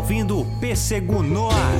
[0.00, 0.46] ouvindo
[1.22, 1.74] no ar.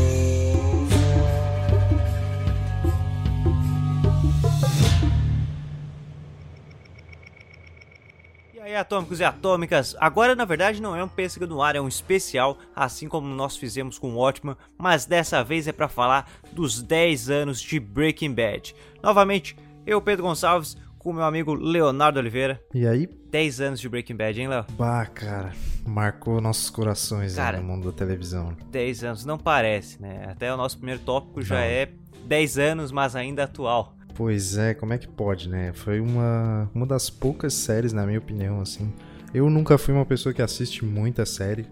[8.52, 11.80] E aí, atômicos e atômicas, agora na verdade não é um pêssego no ar, é
[11.80, 16.30] um especial, assim como nós fizemos com o Watchman, mas dessa vez é para falar
[16.52, 18.76] dos 10 anos de Breaking Bad.
[19.02, 22.62] Novamente, eu, Pedro Gonçalves, com meu amigo Leonardo Oliveira.
[22.74, 23.08] E aí?
[23.30, 24.66] 10 anos de Breaking Bad, hein, Léo?
[24.72, 25.52] Bah, cara,
[25.86, 28.54] marcou nossos corações Cara, aí no mundo da televisão.
[28.70, 30.26] 10 anos, não parece, né?
[30.28, 31.62] Até o nosso primeiro tópico já Não.
[31.62, 31.88] é
[32.26, 33.96] 10 anos, mas ainda atual.
[34.14, 35.72] Pois é, como é que pode, né?
[35.72, 38.92] Foi uma, uma das poucas séries, na minha opinião, assim.
[39.32, 41.64] Eu nunca fui uma pessoa que assiste muita série,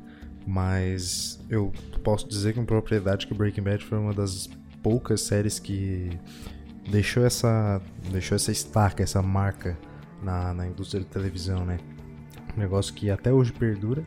[0.47, 1.71] mas eu
[2.03, 4.49] posso dizer com propriedade que Breaking Bad foi uma das
[4.83, 6.09] poucas séries que
[6.89, 9.79] deixou essa, deixou essa estaca, essa marca
[10.23, 11.79] na, na indústria de televisão, né?
[12.57, 14.05] Um negócio que até hoje perdura.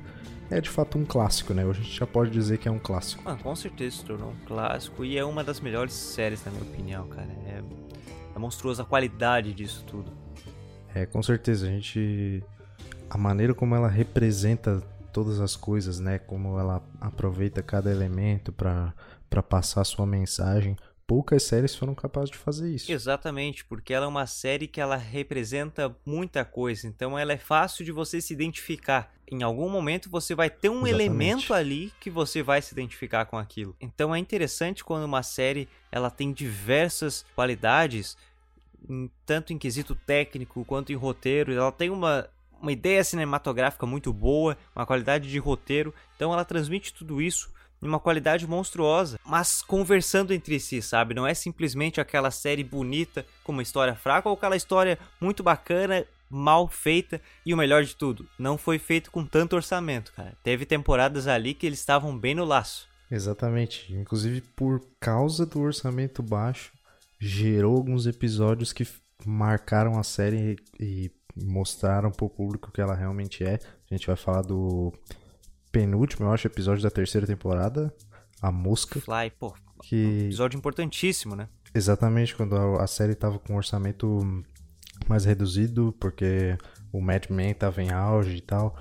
[0.50, 1.66] É de fato um clássico, né?
[1.66, 3.24] Hoje a gente já pode dizer que é um clássico.
[3.26, 6.64] Ah, com certeza se tornou um clássico e é uma das melhores séries, na minha
[6.64, 7.30] opinião, cara.
[7.46, 7.64] É,
[8.36, 10.12] é monstruosa a qualidade disso tudo.
[10.94, 12.44] É, com certeza, a gente.
[13.10, 14.82] A maneira como ela representa
[15.14, 16.20] todas as coisas, né?
[16.20, 18.94] Como ela aproveita cada elemento pra
[19.48, 20.76] passar sua mensagem.
[21.12, 22.90] Poucas séries foram capazes de fazer isso.
[22.90, 27.84] Exatamente, porque ela é uma série que ela representa muita coisa, então ela é fácil
[27.84, 29.12] de você se identificar.
[29.30, 30.96] Em algum momento você vai ter um Exatamente.
[30.96, 33.76] elemento ali que você vai se identificar com aquilo.
[33.82, 38.16] Então é interessante quando uma série ela tem diversas qualidades,
[39.26, 41.52] tanto em quesito técnico quanto em roteiro.
[41.52, 42.30] Ela tem uma
[42.62, 47.52] uma ideia cinematográfica muito boa, uma qualidade de roteiro, então ela transmite tudo isso
[47.82, 51.14] em uma qualidade monstruosa, mas conversando entre si, sabe?
[51.14, 56.06] Não é simplesmente aquela série bonita com uma história fraca ou aquela história muito bacana,
[56.30, 60.34] mal feita e o melhor de tudo, não foi feito com tanto orçamento, cara.
[60.44, 62.88] Teve temporadas ali que eles estavam bem no laço.
[63.12, 63.94] Exatamente.
[63.94, 66.72] Inclusive, por causa do orçamento baixo,
[67.20, 68.88] gerou alguns episódios que
[69.26, 73.60] marcaram a série e mostraram pro público o que ela realmente é.
[73.90, 74.94] A gente vai falar do
[75.72, 77.94] penúltimo, eu acho, episódio da terceira temporada,
[78.42, 81.48] A Mosca, Fly, pô, que episódio importantíssimo, né?
[81.74, 84.44] Exatamente, quando a, a série tava com um orçamento
[85.08, 86.58] mais reduzido, porque
[86.92, 88.76] o Mad Men tava em auge e tal.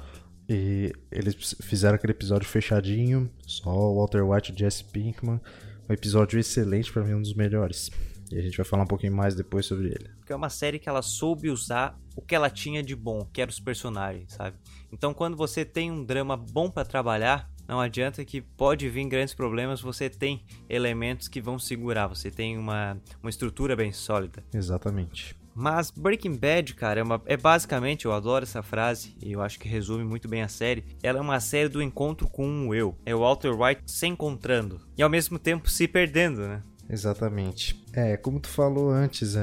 [0.49, 5.41] E eles fizeram aquele episódio fechadinho, só o Walter White e Jesse Pinkman.
[5.89, 7.91] Um episódio excelente, pra mim, um dos melhores.
[8.31, 10.09] E a gente vai falar um pouquinho mais depois sobre ele.
[10.19, 13.41] Porque é uma série que ela soube usar o que ela tinha de bom, que
[13.41, 14.57] eram os personagens, sabe?
[14.93, 19.33] Então quando você tem um drama bom pra trabalhar, não adianta que pode vir grandes
[19.35, 24.43] problemas, você tem elementos que vão segurar, você tem uma, uma estrutura bem sólida.
[24.53, 25.37] Exatamente.
[25.55, 29.59] Mas Breaking Bad, cara, é, uma- é basicamente, eu adoro essa frase e eu acho
[29.59, 30.85] que resume muito bem a série.
[31.03, 32.97] Ela é uma série do encontro com um eu.
[33.05, 36.63] É o Walter White se encontrando e ao mesmo tempo se perdendo, né?
[36.91, 37.81] Exatamente.
[37.93, 39.41] É, como tu falou antes, é,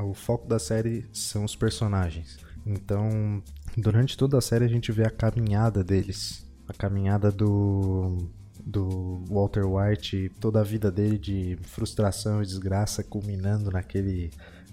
[0.00, 2.38] o foco da série são os personagens.
[2.64, 3.42] Então,
[3.76, 6.46] durante toda a série a gente vê a caminhada deles.
[6.66, 8.26] A caminhada do,
[8.64, 14.30] do Walter White, toda a vida dele de frustração e desgraça, culminando naquele,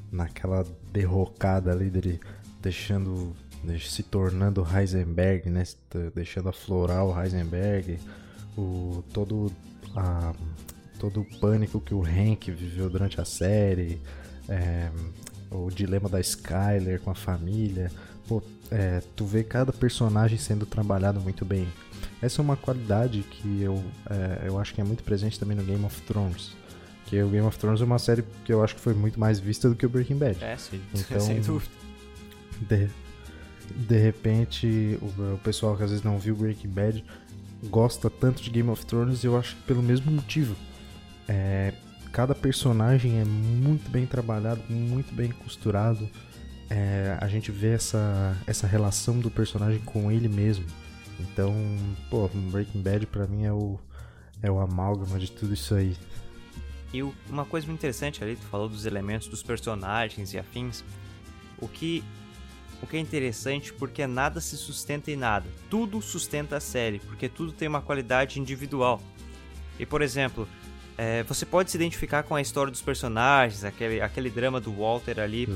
[0.09, 2.19] naquela derrocada ali dele,
[2.61, 3.35] deixando,
[3.81, 5.63] se tornando Heisenberg, né?
[6.15, 7.99] Deixando aflorar o Heisenberg.
[8.57, 9.51] O, todo
[9.95, 10.33] a,
[10.99, 13.99] todo o pânico que o Hank viveu durante a série,
[14.47, 14.89] é,
[15.49, 17.89] o dilema da Skyler com a família.
[18.27, 21.67] Pô, é, tu vê cada personagem sendo trabalhado muito bem.
[22.21, 25.63] Essa é uma qualidade que eu, é, eu acho que é muito presente também no
[25.63, 26.51] Game of Thrones.
[27.05, 29.39] Que o Game of Thrones é uma série que eu acho que foi muito mais
[29.39, 30.43] vista do que o Breaking Bad.
[30.43, 30.79] É, sim.
[30.93, 31.71] Então- sem dúvida.
[32.61, 32.89] De,
[33.73, 37.03] de repente, o, o pessoal que às vezes não viu Breaking Bad
[37.63, 40.55] gosta tanto de Game of Thrones e eu acho que pelo mesmo motivo.
[41.29, 41.73] É,
[42.11, 46.09] cada personagem é muito bem trabalhado, muito bem costurado.
[46.67, 50.65] É, a gente vê essa, essa relação do personagem com ele mesmo.
[51.19, 51.53] Então,
[52.09, 53.79] pô, Breaking Bad pra mim é o,
[54.41, 55.95] é o amálgama de tudo isso aí.
[56.91, 60.83] E uma coisa muito interessante ali, tu falou dos elementos dos personagens e afins.
[61.59, 62.03] O que,
[62.81, 65.45] o que é interessante porque nada se sustenta em nada.
[65.69, 68.99] Tudo sustenta a série, porque tudo tem uma qualidade individual.
[69.77, 70.47] E por exemplo,
[71.01, 75.17] é, você pode se identificar com a história dos personagens, aquele, aquele drama do Walter
[75.17, 75.47] ali.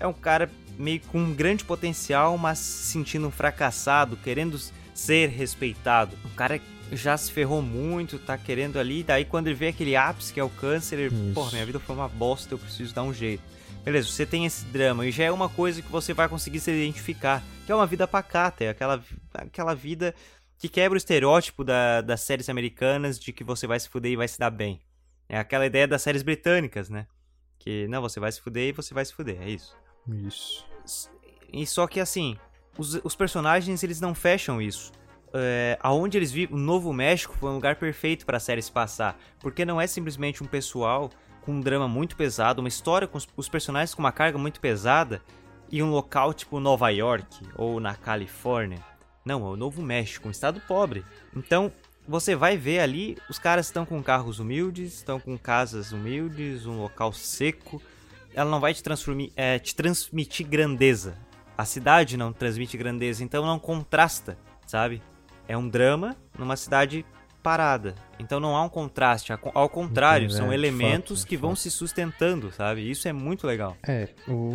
[0.00, 4.58] É um cara meio com um grande potencial, mas se sentindo um fracassado, querendo
[4.94, 6.16] ser respeitado.
[6.24, 9.94] Um cara que já se ferrou muito, tá querendo ali, daí quando ele vê aquele
[9.94, 13.02] ápice que é o câncer, ele, porra, minha vida foi uma bosta, eu preciso dar
[13.02, 13.42] um jeito.
[13.84, 16.70] Beleza, você tem esse drama e já é uma coisa que você vai conseguir se
[16.70, 19.04] identificar, que é uma vida pacata, é aquela,
[19.34, 20.14] aquela vida
[20.58, 24.16] que quebra o estereótipo da, das séries americanas de que você vai se fuder e
[24.16, 24.80] vai se dar bem.
[25.28, 27.06] É aquela ideia das séries britânicas, né?
[27.58, 29.76] Que, não, você vai se fuder e você vai se fuder, é isso.
[30.08, 30.66] Isso.
[31.52, 32.36] E só que assim,
[32.78, 34.92] os, os personagens eles não fecham isso.
[35.34, 38.72] É, aonde eles vivem, o Novo México foi um lugar perfeito para a série se
[38.72, 41.10] passar, porque não é simplesmente um pessoal
[41.42, 44.60] com um drama muito pesado, uma história com os, os personagens com uma carga muito
[44.60, 45.20] pesada
[45.70, 48.95] e um local tipo Nova York ou na Califórnia.
[49.26, 51.04] Não, é o Novo México, um estado pobre.
[51.34, 51.72] Então,
[52.06, 56.80] você vai ver ali, os caras estão com carros humildes, estão com casas humildes, um
[56.80, 57.82] local seco.
[58.32, 58.82] Ela não vai te,
[59.34, 61.18] é, te transmitir grandeza.
[61.58, 65.02] A cidade não transmite grandeza, então não contrasta, sabe?
[65.48, 67.04] É um drama numa cidade
[67.42, 67.96] parada.
[68.20, 69.32] Então não há um contraste.
[69.32, 72.88] Ao contrário, Entendi, são é, elementos fato, que vão se sustentando, sabe?
[72.88, 73.76] Isso é muito legal.
[73.82, 74.52] É, o,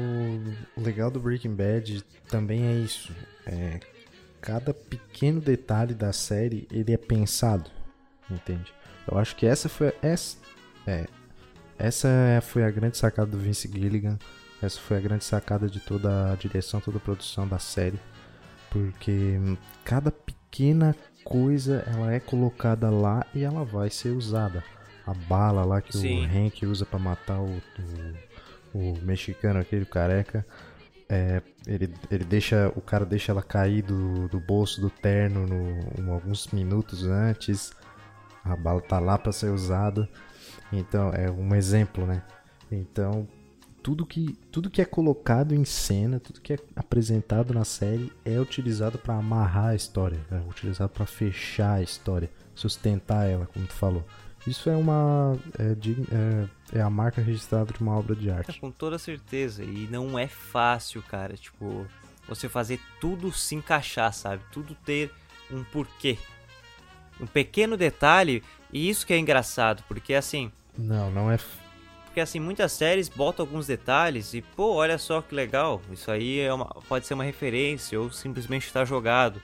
[0.77, 3.13] o legal do Breaking Bad também é isso.
[3.45, 3.79] É,
[4.41, 7.69] cada pequeno detalhe da série ele é pensado,
[8.29, 8.73] entende?
[9.09, 10.37] Eu acho que essa foi essa
[10.85, 11.05] é
[11.77, 12.09] essa
[12.43, 14.17] foi a grande sacada do Vince Gilligan.
[14.61, 17.99] Essa foi a grande sacada de toda a direção, toda a produção da série,
[18.69, 19.39] porque
[19.83, 24.63] cada pequena coisa ela é colocada lá e ela vai ser usada.
[25.07, 26.23] A bala lá que Sim.
[26.23, 27.59] o Hank usa para matar o,
[28.73, 30.45] o, o mexicano aquele careca
[31.11, 32.71] é, ele, ele deixa.
[32.73, 37.73] O cara deixa ela cair do, do bolso do terno no, no alguns minutos antes.
[38.45, 40.07] A bala tá lá para ser usada.
[40.71, 42.23] Então, é um exemplo, né?
[42.71, 43.27] Então,
[43.83, 48.39] tudo que, tudo que é colocado em cena, tudo que é apresentado na série é
[48.39, 53.73] utilizado para amarrar a história, é utilizado para fechar a história, sustentar ela, como tu
[53.73, 54.05] falou.
[54.47, 55.37] Isso é uma.
[55.59, 58.57] É, de, é, é, a marca registrada de uma obra de arte.
[58.57, 59.63] É, com toda certeza.
[59.63, 61.35] E não é fácil, cara.
[61.35, 61.85] Tipo,
[62.27, 64.43] você fazer tudo se encaixar, sabe?
[64.51, 65.11] Tudo ter
[65.51, 66.17] um porquê.
[67.19, 68.43] Um pequeno detalhe.
[68.71, 70.51] E isso que é engraçado, porque assim.
[70.77, 71.37] Não, não é.
[72.05, 75.81] Porque assim, muitas séries botam alguns detalhes e, pô, olha só que legal.
[75.91, 79.41] Isso aí é uma, pode ser uma referência ou simplesmente está jogado.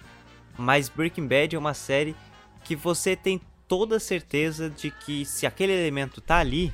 [0.57, 2.15] Mas Breaking Bad é uma série
[2.63, 6.73] que você tem toda certeza de que se aquele elemento tá ali,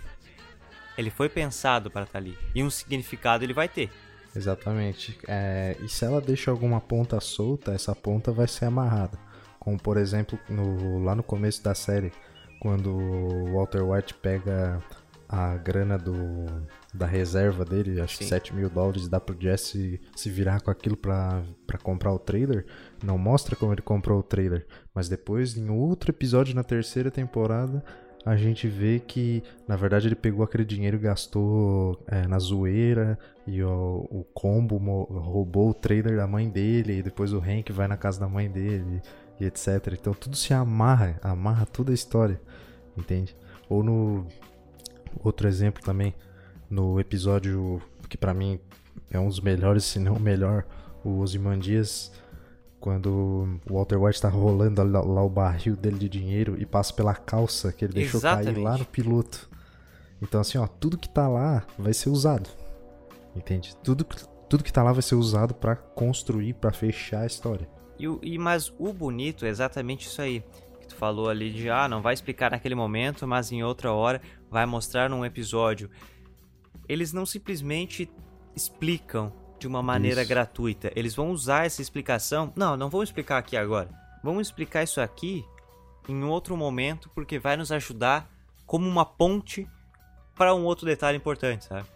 [0.97, 2.37] ele foi pensado para estar tá ali.
[2.53, 3.89] E um significado ele vai ter.
[4.35, 5.17] Exatamente.
[5.27, 9.17] É, e se ela deixa alguma ponta solta, essa ponta vai ser amarrada.
[9.59, 12.11] Como por exemplo, no, lá no começo da série,
[12.59, 14.81] quando o Walter White pega
[15.27, 16.13] a grana do,
[16.93, 18.23] da reserva dele, acho Sim.
[18.23, 22.19] que 7 mil dólares, dá pro Jesse se virar com aquilo pra, pra comprar o
[22.19, 22.65] trailer.
[23.03, 24.67] Não mostra como ele comprou o trailer.
[24.93, 27.83] Mas depois, em outro episódio na terceira temporada,
[28.25, 33.17] a gente vê que, na verdade, ele pegou aquele dinheiro e gastou é, na zoeira,
[33.45, 37.87] e o, o combo roubou o trailer da mãe dele, e depois o Hank vai
[37.87, 39.01] na casa da mãe dele,
[39.39, 39.93] e etc.
[39.93, 42.39] Então tudo se amarra, amarra toda a história,
[42.97, 43.35] entende?
[43.69, 44.27] Ou no
[45.21, 46.15] Outro exemplo também,
[46.69, 48.59] no episódio que para mim
[49.11, 50.65] é um dos melhores, se não o melhor,
[51.03, 52.11] o Ozymandias,
[52.83, 53.07] quando
[53.65, 57.15] o Walter White tá rolando lá, lá, o barril dele de dinheiro e passa pela
[57.15, 58.55] calça que ele deixou Exatamente.
[58.55, 59.49] cair lá no piloto.
[60.21, 62.49] Então assim, ó, tudo que tá lá vai ser usado.
[63.33, 63.73] Entende?
[63.77, 64.05] Tudo,
[64.49, 67.69] tudo que tá lá vai ser usado para construir, para fechar a história.
[67.97, 70.43] E, e mas o bonito é exatamente isso aí
[70.85, 74.65] tu falou ali de ah, não vai explicar naquele momento, mas em outra hora vai
[74.65, 75.89] mostrar num episódio.
[76.89, 78.11] Eles não simplesmente
[78.53, 79.31] explicam
[79.63, 80.29] de uma maneira isso.
[80.29, 80.91] gratuita.
[80.93, 82.51] Eles vão usar essa explicação.
[82.53, 83.89] Não, não vou explicar aqui agora.
[84.21, 85.45] Vamos explicar isso aqui
[86.07, 88.29] em outro momento porque vai nos ajudar
[88.65, 89.65] como uma ponte
[90.35, 91.87] para um outro detalhe importante, sabe?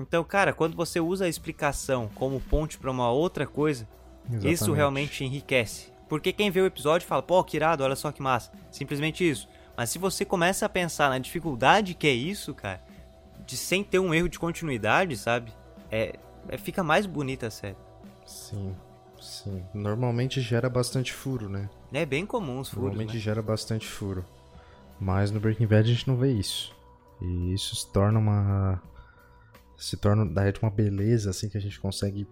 [0.00, 3.86] Então, cara, quando você usa a explicação como ponte para uma outra coisa,
[4.24, 4.52] Exatamente.
[4.52, 5.92] isso realmente enriquece.
[6.08, 8.50] Porque quem vê o episódio fala, pô, que irado, olha só que massa.
[8.70, 9.46] Simplesmente isso.
[9.76, 12.82] Mas se você começa a pensar na dificuldade que é isso, cara,
[13.46, 15.52] de sem ter um erro de continuidade, sabe?
[15.90, 16.18] É
[16.58, 17.76] fica mais bonita a série.
[18.26, 18.74] Sim,
[19.20, 19.64] sim.
[19.74, 21.68] Normalmente gera bastante furo, né?
[21.92, 22.84] É bem comum os furos.
[22.84, 23.20] Normalmente né?
[23.20, 24.24] gera bastante furo.
[24.98, 26.74] Mas no Breaking Bad a gente não vê isso.
[27.20, 28.82] E isso se torna uma.
[29.76, 32.26] Se torna daí uma beleza, assim, que a gente consegue.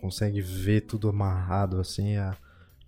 [0.00, 2.16] Consegue ver tudo amarrado, assim.
[2.16, 2.36] A,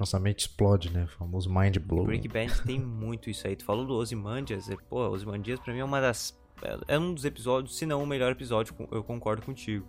[0.00, 1.04] nossa mente explode, né?
[1.04, 2.06] O famoso mind blow.
[2.06, 3.54] Breaking Bad tem muito isso aí.
[3.54, 6.40] Tu falou do Ozymandias, é, pô, Ozymandias pra mim é uma das...
[6.88, 9.86] É um dos episódios, se não o melhor episódio, eu concordo contigo.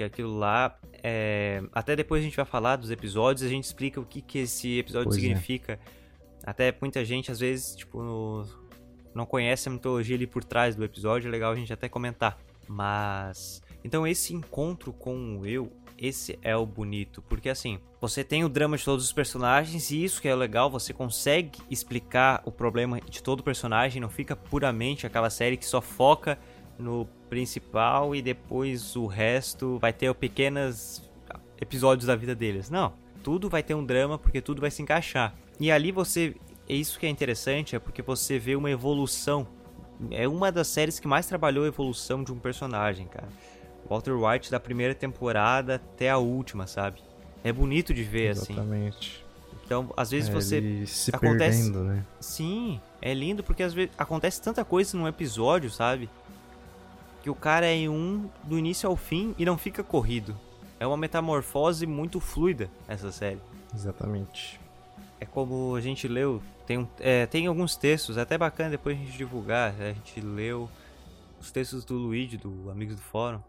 [0.00, 1.62] Porque aquilo lá, é...
[1.74, 4.78] até depois a gente vai falar dos episódios, a gente explica o que, que esse
[4.78, 5.20] episódio pois é.
[5.20, 5.74] significa.
[5.74, 5.78] É.
[6.42, 8.46] Até muita gente, às vezes, tipo, no...
[9.14, 12.38] não conhece a mitologia ali por trás do episódio, é legal a gente até comentar.
[12.66, 13.60] Mas...
[13.84, 18.48] Então esse encontro com o eu, esse é o bonito, porque assim, você tem o
[18.48, 23.00] drama de todos os personagens e isso que é legal, você consegue explicar o problema
[23.02, 26.38] de todo personagem, não fica puramente aquela série que só foca
[26.78, 31.08] no principal e depois o resto vai ter pequenos
[31.60, 32.68] episódios da vida deles.
[32.68, 35.34] Não, tudo vai ter um drama porque tudo vai se encaixar.
[35.58, 36.34] E ali você,
[36.68, 39.46] é isso que é interessante, é porque você vê uma evolução.
[40.10, 43.28] É uma das séries que mais trabalhou a evolução de um personagem, cara.
[43.88, 47.00] Walter White da primeira temporada até a última, sabe?
[47.44, 48.52] É bonito de ver Exatamente.
[48.52, 48.52] assim.
[48.52, 49.30] Exatamente.
[49.64, 52.04] Então, às vezes é, você se acontece, perdendo, né?
[52.18, 56.10] Sim, é lindo porque às vezes acontece tanta coisa num episódio, sabe?
[57.22, 60.36] Que o cara é em um do início ao fim e não fica corrido.
[60.78, 63.40] É uma metamorfose muito fluida essa série.
[63.74, 64.58] Exatamente.
[65.20, 69.00] É como a gente leu, tem, é, tem alguns textos, é até bacana depois a
[69.00, 69.74] gente divulgar.
[69.78, 70.68] A gente leu
[71.38, 73.40] os textos do Luigi, do Amigos do Fórum,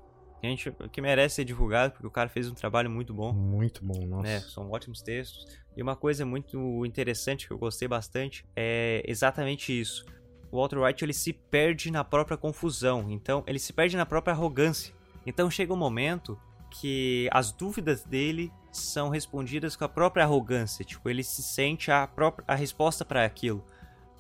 [0.42, 3.32] que, a gente, que merece ser divulgado, porque o cara fez um trabalho muito bom.
[3.32, 4.28] Muito bom, nossa.
[4.28, 5.48] É, são ótimos textos.
[5.75, 10.06] E uma coisa muito interessante que eu gostei bastante é exatamente isso.
[10.51, 14.34] O Walter White ele se perde na própria confusão, então ele se perde na própria
[14.34, 14.93] arrogância.
[15.25, 16.38] Então chega um momento
[16.70, 22.08] que as dúvidas dele são respondidas com a própria arrogância, tipo, ele se sente a
[22.08, 23.63] própria a resposta para aquilo.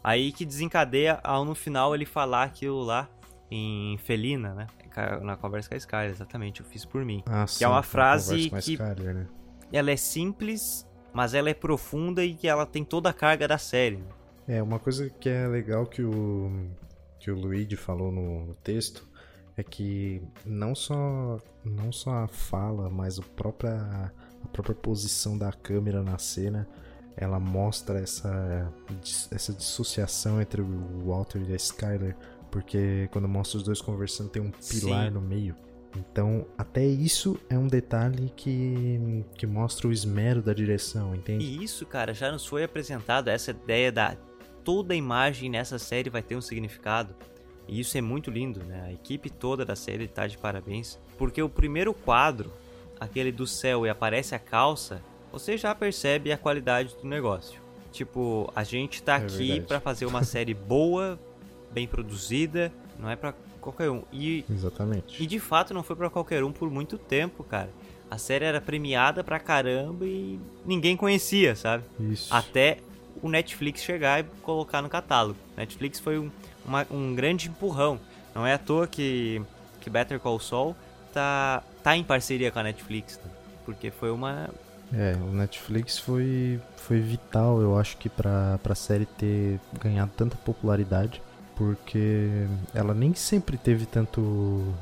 [0.03, 3.07] Aí que desencadeia ao no final ele falar aquilo lá
[3.49, 4.67] em Felina, né?
[5.21, 7.23] Na conversa com a Skyler, exatamente, eu fiz por mim.
[7.25, 9.27] Ah, que sim, é uma frase que Skyler, né?
[9.71, 13.57] ela é simples, mas ela é profunda e que ela tem toda a carga da
[13.57, 13.97] série.
[13.97, 14.20] né?
[14.51, 16.51] É, uma coisa que é legal que o,
[17.17, 19.07] que o Luigi falou no, no texto
[19.55, 24.11] é que não só, não só a fala, mas a própria,
[24.43, 26.67] a própria posição da câmera na cena,
[27.15, 28.73] ela mostra essa,
[29.31, 32.17] essa dissociação entre o Walter e a Skyler,
[32.51, 35.13] porque quando mostra os dois conversando tem um pilar Sim.
[35.13, 35.55] no meio.
[35.95, 41.45] Então, até isso é um detalhe que, que mostra o esmero da direção, entende?
[41.45, 44.17] E isso, cara, já nos foi apresentado essa ideia da
[44.63, 47.15] toda a imagem nessa série vai ter um significado.
[47.67, 48.83] E isso é muito lindo, né?
[48.87, 52.51] A equipe toda da série tá de parabéns, porque o primeiro quadro,
[52.99, 55.01] aquele do céu e aparece a calça,
[55.31, 57.59] você já percebe a qualidade do negócio.
[57.91, 61.19] Tipo, a gente tá É aqui pra fazer uma série boa,
[61.71, 64.03] bem produzida, não é pra qualquer um.
[64.11, 65.21] E Exatamente.
[65.21, 67.69] e de fato não foi pra qualquer um por muito tempo, cara.
[68.09, 71.85] A série era premiada pra caramba e ninguém conhecia, sabe?
[71.97, 72.33] Isso.
[72.33, 72.79] Até
[73.21, 75.37] o Netflix chegar e colocar no catálogo.
[75.55, 76.29] Netflix foi um,
[76.65, 77.99] uma- um grande empurrão.
[78.33, 79.41] Não é à toa que,
[79.79, 80.75] que Better Call Saul
[81.13, 83.31] tá, tá em parceria com a Netflix, né?
[83.65, 84.49] porque foi uma...
[84.93, 90.35] É, o Netflix foi, foi vital, eu acho que pra, pra série ter ganhado tanta
[90.35, 91.21] popularidade,
[91.55, 94.73] porque ela nem sempre teve tanto.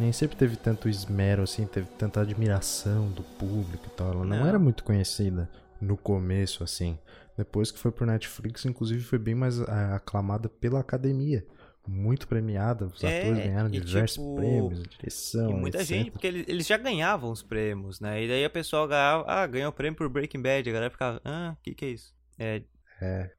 [0.00, 4.08] Nem sempre teve tanto esmero, assim, teve tanta admiração do público e tal.
[4.12, 4.46] Ela não, Não.
[4.48, 5.48] era muito conhecida
[5.82, 6.98] no começo, assim.
[7.36, 11.44] Depois que foi pro Netflix, inclusive foi bem mais ah, aclamada pela academia.
[11.86, 15.50] Muito premiada, os É, atores ganharam e diversos tipo, prêmios, direção.
[15.50, 15.88] e muita etc.
[15.88, 18.22] gente, porque eles, eles já ganhavam os prêmios, né?
[18.22, 21.20] E daí a pessoa ganhava, ah, ganhou o prêmio por Breaking Bad, a galera ficava,
[21.24, 22.14] ah, o que que é isso?
[22.38, 22.62] É,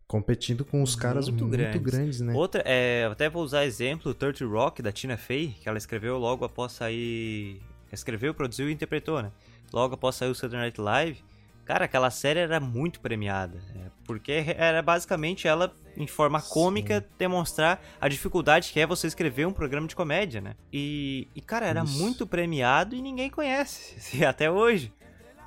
[0.06, 1.82] Competindo com os caras Muito muito, grandes.
[1.82, 2.34] grandes, né?
[2.34, 6.44] Outra, é, até vou usar exemplo, Thirty Rock, da Tina Fey, que ela escreveu logo
[6.44, 7.62] após sair...
[7.94, 9.32] Escreveu, produziu e interpretou, né?
[9.72, 11.24] Logo após sair o Saturday Night Live.
[11.66, 13.58] Cara, aquela série era muito premiada.
[13.76, 19.48] é, porque era basicamente ela, em forma cômica, demonstrar a dificuldade que é você escrever
[19.48, 20.56] um programa de comédia, né?
[20.72, 21.98] E, e cara, era Isso.
[21.98, 24.94] muito premiado e ninguém conhece, até hoje.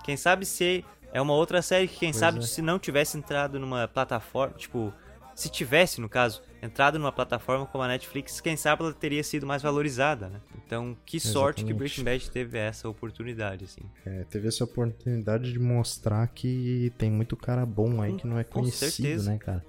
[0.04, 2.42] Quem sabe se é uma outra série que, quem Pois sabe, é.
[2.42, 4.92] se não tivesse entrado numa plataforma, tipo,
[5.36, 9.46] se tivesse, no caso, entrado numa plataforma como a Netflix, quem sabe ela teria sido
[9.46, 10.40] mais valorizada, né?
[10.66, 11.74] Então, que sorte que.
[11.74, 13.82] Breaking Bad teve essa oportunidade, assim.
[14.04, 18.44] É, teve essa oportunidade de mostrar que tem muito cara bom aí que não é
[18.44, 19.30] com conhecido, certeza.
[19.30, 19.62] né, cara?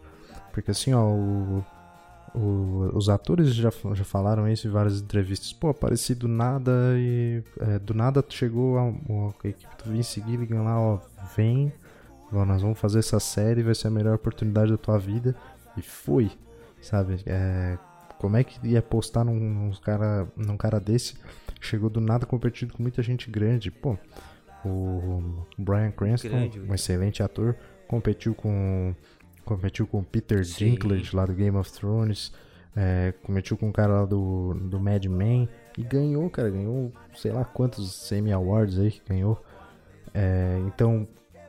[0.53, 1.65] Porque assim, ó, o-
[2.33, 5.51] o- os atores já, já falaram isso em várias entrevistas.
[5.53, 10.63] Pô, apareci do nada e é, do nada chegou a, a equipe do Vince Gilligan
[10.63, 10.99] lá, ó,
[11.35, 11.71] vem,
[12.31, 15.35] nós vamos fazer essa série, vai ser a melhor oportunidade da tua vida.
[15.77, 16.31] E foi,
[16.81, 17.21] sabe?
[17.25, 17.77] É,
[18.19, 21.15] como é que ia apostar num, num cara, num cara desse?
[21.61, 23.69] Chegou do nada competindo com muita gente grande.
[23.69, 23.97] Pô,
[24.65, 27.55] o Brian Cranston, Grande, um excelente ator,
[27.87, 28.93] competiu com
[29.45, 30.71] competiu com Peter Sim.
[30.71, 32.33] Dinklage lá do Game of Thrones,
[32.75, 37.31] é, competiu com o cara lá do, do Mad Men e ganhou, cara, ganhou sei
[37.31, 39.41] lá quantos Emmy Awards aí que ganhou.
[40.13, 41.07] É, então,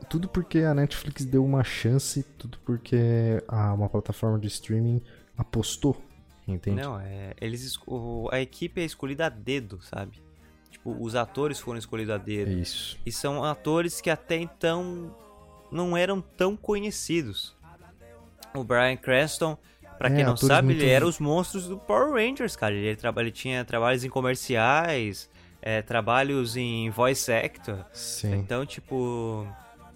[0.09, 5.01] tudo porque a Netflix deu uma chance, tudo porque a, uma plataforma de streaming
[5.37, 6.01] apostou,
[6.47, 6.81] entende?
[6.81, 7.77] Não, é, eles,
[8.31, 10.21] a equipe é escolhida a dedo, sabe?
[10.71, 12.51] Tipo, os atores foram escolhidos a dedo.
[12.51, 12.97] Isso.
[13.05, 15.15] E são atores que até então
[15.71, 17.55] não eram tão conhecidos.
[18.55, 19.57] O Brian Cranston,
[19.97, 22.73] pra É, quem não sabe, muito- ele era os monstros do Power Rangers, cara.
[22.73, 25.29] Ele, traba- ele tinha trabalhos em comerciais,
[25.61, 27.85] é, trabalhos em voice actor.
[27.93, 28.35] Sim.
[28.35, 29.45] Então, tipo,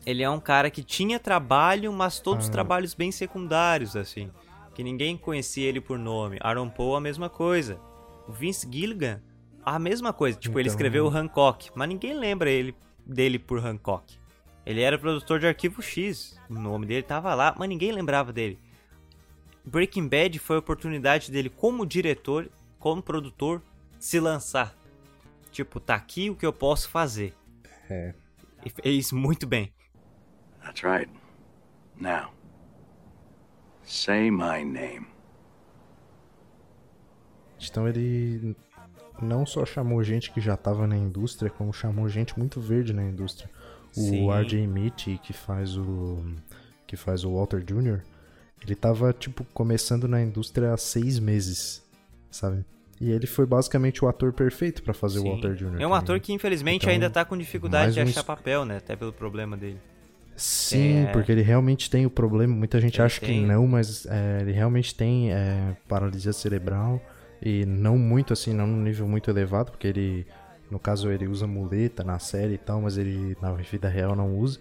[0.06, 2.52] ele é um cara que tinha trabalho, mas todos Ah.
[2.52, 4.30] trabalhos bem secundários, assim.
[4.74, 6.38] Que ninguém conhecia ele por nome.
[6.42, 7.80] Aaron Paul, a mesma coisa.
[8.28, 9.22] O Vince Gilligan,
[9.64, 10.38] a mesma coisa.
[10.38, 14.18] Tipo, ele Então- escreveu o Hancock, mas ninguém lembra ele dele por Hancock.
[14.66, 18.58] Ele era produtor de Arquivo X, o nome dele tava lá, mas ninguém lembrava dele.
[19.66, 23.62] Breaking Bad foi a oportunidade dele como diretor, como produtor,
[24.00, 24.76] se lançar.
[25.52, 27.34] Tipo, tá aqui o que eu posso fazer.
[27.90, 28.14] É.
[28.66, 29.72] E fez muito bem.
[30.64, 31.10] That's right.
[32.00, 32.32] Now,
[33.84, 35.08] say my name.
[37.70, 38.56] Então ele
[39.22, 43.04] não só chamou gente que já tava na indústria, como chamou gente muito verde na
[43.04, 43.50] indústria.
[43.92, 44.26] Sim.
[44.26, 46.24] O RJ Mitty, que faz o
[46.88, 48.02] que faz o Walter Jr.,
[48.62, 51.84] ele tava tipo começando na indústria há seis meses,
[52.30, 52.66] sabe?
[53.00, 55.28] E ele foi basicamente o ator perfeito pra fazer Sim.
[55.28, 55.66] o Walter Jr.
[55.66, 55.94] É um também.
[55.94, 58.78] ator que infelizmente Então, ainda tá com dificuldade de um achar es- papel, né?
[58.78, 59.80] Até pelo problema dele.
[60.36, 61.12] Sim, É.
[61.12, 62.56] porque ele realmente tem o problema.
[62.56, 63.46] Muita gente Ele acha que tem.
[63.46, 67.02] não, mas é, ele realmente tem é, paralisia cerebral
[67.42, 70.26] e não muito assim, não num nível muito elevado, porque ele,
[70.72, 74.36] no caso, ele usa muleta na série e tal, mas ele na vida real não
[74.38, 74.60] usa.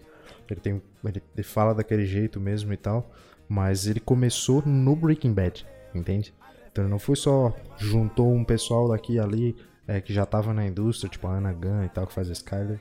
[0.50, 3.10] Ele tem, ele, ele fala daquele jeito mesmo e tal,
[3.48, 6.34] mas ele começou no Breaking Bad, entende?
[6.70, 9.56] Então ele não foi só juntou um pessoal daqui e ali
[9.88, 12.32] é, que já tava na indústria, tipo a Ana Gunn e tal que faz a
[12.32, 12.78] Skyler.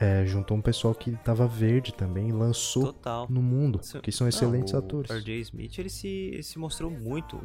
[0.00, 3.26] É, juntou um pessoal que tava verde também lançou Total.
[3.28, 5.10] no mundo, que são excelentes Não, atores.
[5.10, 5.40] O R.J.
[5.40, 7.36] Smith, ele se, ele se mostrou muito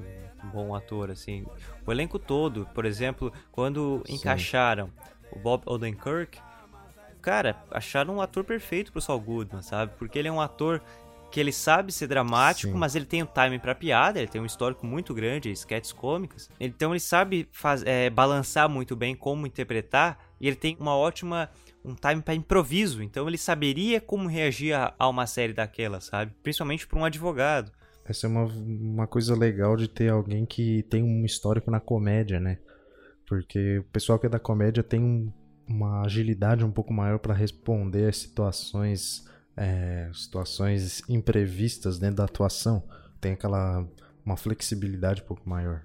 [0.41, 1.45] um bom ator, assim.
[1.85, 4.13] O elenco todo, por exemplo, quando Sim.
[4.13, 4.89] encaixaram
[5.33, 6.39] o Bob Odenkirk,
[7.21, 9.91] cara, acharam um ator perfeito pro Saul Goodman, sabe?
[9.97, 10.81] Porque ele é um ator
[11.29, 12.79] que ele sabe ser dramático, Sim.
[12.79, 16.49] mas ele tem o timing pra piada, ele tem um histórico muito grande, sketches cômicas.
[16.57, 21.49] Então ele sabe faz, é, balançar muito bem como interpretar, e ele tem uma ótima
[21.85, 26.33] um time para improviso, então ele saberia como reagir a, a uma série daquela, sabe?
[26.43, 27.71] Principalmente para um advogado.
[28.07, 32.39] Essa é uma, uma coisa legal de ter alguém que tem um histórico na comédia,
[32.39, 32.59] né?
[33.27, 35.31] Porque o pessoal que é da comédia tem um-
[35.67, 39.25] uma agilidade um pouco maior para responder às situações,
[39.57, 42.83] é, situações imprevistas dentro da atuação.
[43.19, 43.87] Tem aquela
[44.23, 45.81] uma flexibilidade um pouco maior.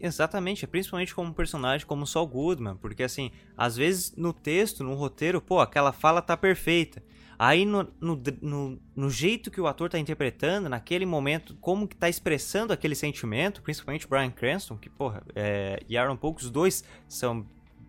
[0.00, 5.40] Exatamente, principalmente como personagem como Saul Goodman, porque assim, às vezes no texto, no roteiro,
[5.40, 7.02] pô, aquela fala tá perfeita.
[7.38, 11.94] Aí no, no, no, no jeito que o ator tá interpretando, naquele momento, como que
[11.94, 16.50] tá expressando aquele sentimento, principalmente o Bryan Cranston, que, porra, é, e Aaron Paul, os
[16.50, 17.46] dois são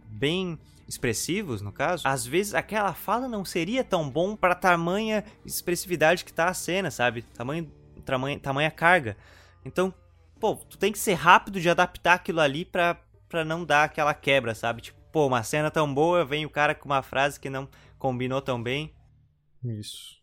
[0.10, 6.24] bem expressivos, no caso, às vezes aquela fala não seria tão bom para tamanha expressividade
[6.24, 7.22] que tá a cena, sabe?
[7.22, 7.72] Tamanho,
[8.06, 9.18] tamanha, tamanha carga.
[9.66, 9.94] Então,
[10.40, 14.14] pô, tu tem que ser rápido de adaptar aquilo ali pra, pra não dar aquela
[14.14, 14.82] quebra, sabe?
[14.82, 18.42] Tipo, pô, uma cena tão boa, vem o cara com uma frase que não combinou
[18.42, 18.94] tão bem.
[19.64, 20.18] Isso.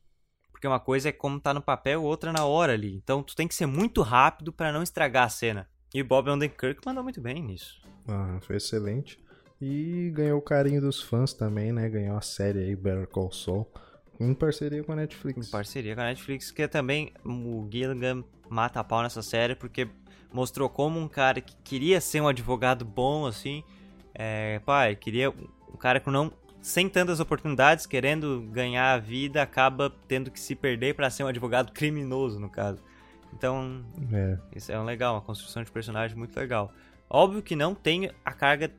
[0.50, 2.94] Porque uma coisa é como tá no papel, outra na hora ali.
[2.94, 5.68] Então tu tem que ser muito rápido pra não estragar a cena.
[5.92, 7.82] E o Bob Odenkirk mandou muito bem nisso.
[8.08, 9.22] Ah, foi excelente.
[9.60, 11.88] E ganhou o carinho dos fãs também, né?
[11.88, 13.70] Ganhou a série aí, Better Call Saul,
[14.18, 15.48] em parceria com a Netflix.
[15.48, 19.88] Em parceria com a Netflix, que também o Gilligan mata a pau nessa série, porque
[20.34, 23.62] mostrou como um cara que queria ser um advogado bom, assim,
[24.12, 29.94] é, pai, queria um cara com não sem tantas oportunidades, querendo ganhar a vida, acaba
[30.08, 32.82] tendo que se perder pra ser um advogado criminoso, no caso.
[33.32, 36.72] Então, É, isso é um legal, uma construção de personagem muito legal.
[37.08, 38.70] Óbvio que não tem a carga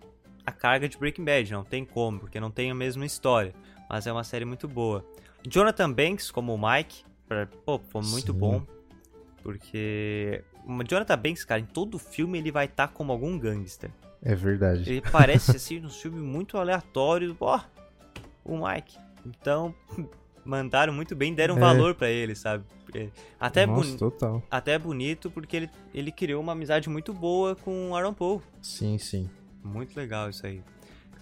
[0.45, 3.53] a carga de Breaking Bad, não tem como, porque não tem a mesma história,
[3.89, 5.03] mas é uma série muito boa.
[5.47, 8.39] Jonathan Banks como o Mike, pra- pô, foi muito Sim.
[8.39, 8.61] bom,
[9.41, 10.43] porque
[10.87, 13.91] Jonathan Banks, cara, em todo filme ele vai estar como algum gangster.
[14.21, 14.89] é verdade.
[14.89, 17.59] Ele parece assim num filme muito aleatório, ó,
[18.43, 18.97] o Mike.
[19.25, 19.73] Então,
[20.45, 21.59] mandaram muito bem, deram É.
[21.59, 22.63] valor pra ele, sabe?
[23.39, 24.41] Até Nossa, boni- total.
[24.49, 28.41] até é bonito porque ele, ele criou uma amizade muito boa com o Aaron Paul.
[28.61, 29.29] Sim, sim.
[29.63, 30.61] Muito legal isso aí.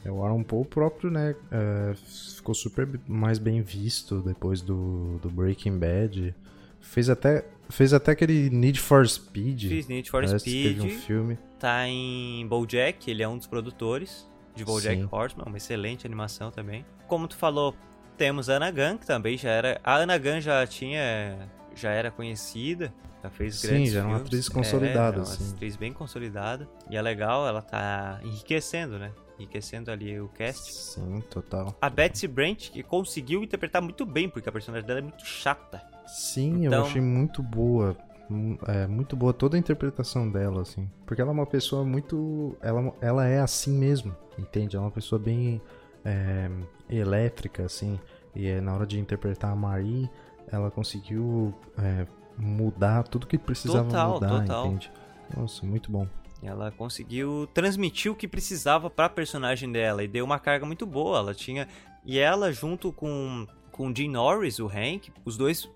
[0.06, 1.34] É, o Aaron Paul próprio, né?
[1.50, 1.94] é,
[2.36, 6.36] ficou super mais bem visto depois do, do Breaking Bad.
[6.80, 9.68] Fez até, fez até aquele Need for Speed.
[9.68, 11.38] Fiz Need for Parece Speed, Teve um filme.
[11.60, 15.10] tá em BoJack, ele é um dos produtores de BoJack Sim.
[15.12, 16.86] Horseman, uma excelente animação também.
[17.08, 17.76] Como tu falou,
[18.18, 19.82] temos a Ana Gunn, que também já era...
[19.84, 21.50] A Ana Gunn já tinha...
[21.76, 25.24] já era conhecida, já fez Sim, grandes já era uma atriz consolidada, É, era uma
[25.24, 25.54] assim.
[25.54, 26.70] atriz bem consolidada.
[26.90, 29.12] E é legal, ela tá enriquecendo, né?
[29.40, 30.72] enriquecendo ali o cast.
[30.72, 31.76] Sim, total.
[31.82, 35.82] A Betsy Brant, que conseguiu interpretar muito bem, porque a personagem dela é muito chata.
[36.08, 37.96] Sim, Então- eu achei muito boa.
[38.68, 40.90] É muito boa toda a interpretação dela, assim.
[41.06, 42.56] Porque ela é uma pessoa muito.
[42.62, 44.76] Ela, ela é assim mesmo, entende?
[44.76, 45.62] Ela é uma pessoa bem
[46.06, 46.50] é,
[46.90, 48.00] elétrica, assim.
[48.36, 50.10] E é, na hora de interpretar a Marie,
[50.52, 54.66] ela conseguiu é, mudar tudo que precisava Total, mudar, total.
[54.68, 54.92] entende?
[55.38, 56.08] Nossa, muito bom.
[56.42, 61.20] Ela conseguiu transmitir o que precisava pra personagem dela e deu uma carga muito boa.
[61.20, 61.68] Ela tinha.
[62.06, 65.70] E ela, junto com, com o Dean Norris, o Hank, os dois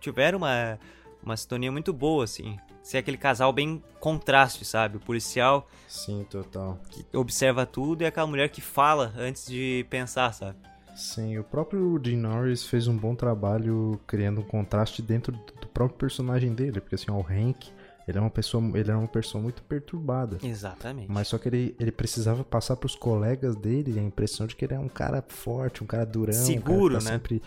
[0.00, 0.78] tiveram uma,
[1.22, 2.58] uma sintonia muito boa, assim.
[2.82, 4.96] Ser aquele casal bem contraste, sabe?
[4.96, 6.78] O policial Sim, total.
[6.90, 10.56] que observa tudo e aquela mulher que fala antes de pensar, sabe?
[10.96, 15.68] Sim, o próprio Dean Norris fez um bom trabalho criando um contraste dentro do do
[15.68, 17.70] próprio personagem dele, porque assim, ó, o Hank,
[18.06, 20.38] ele é uma pessoa, ele é uma pessoa muito perturbada.
[20.42, 21.10] Exatamente.
[21.10, 24.74] Mas só que ele, ele precisava passar pros colegas dele a impressão de que ele
[24.74, 27.10] é um cara forte, um cara durão, Seguro, um cara tá né?
[27.12, 27.42] sempre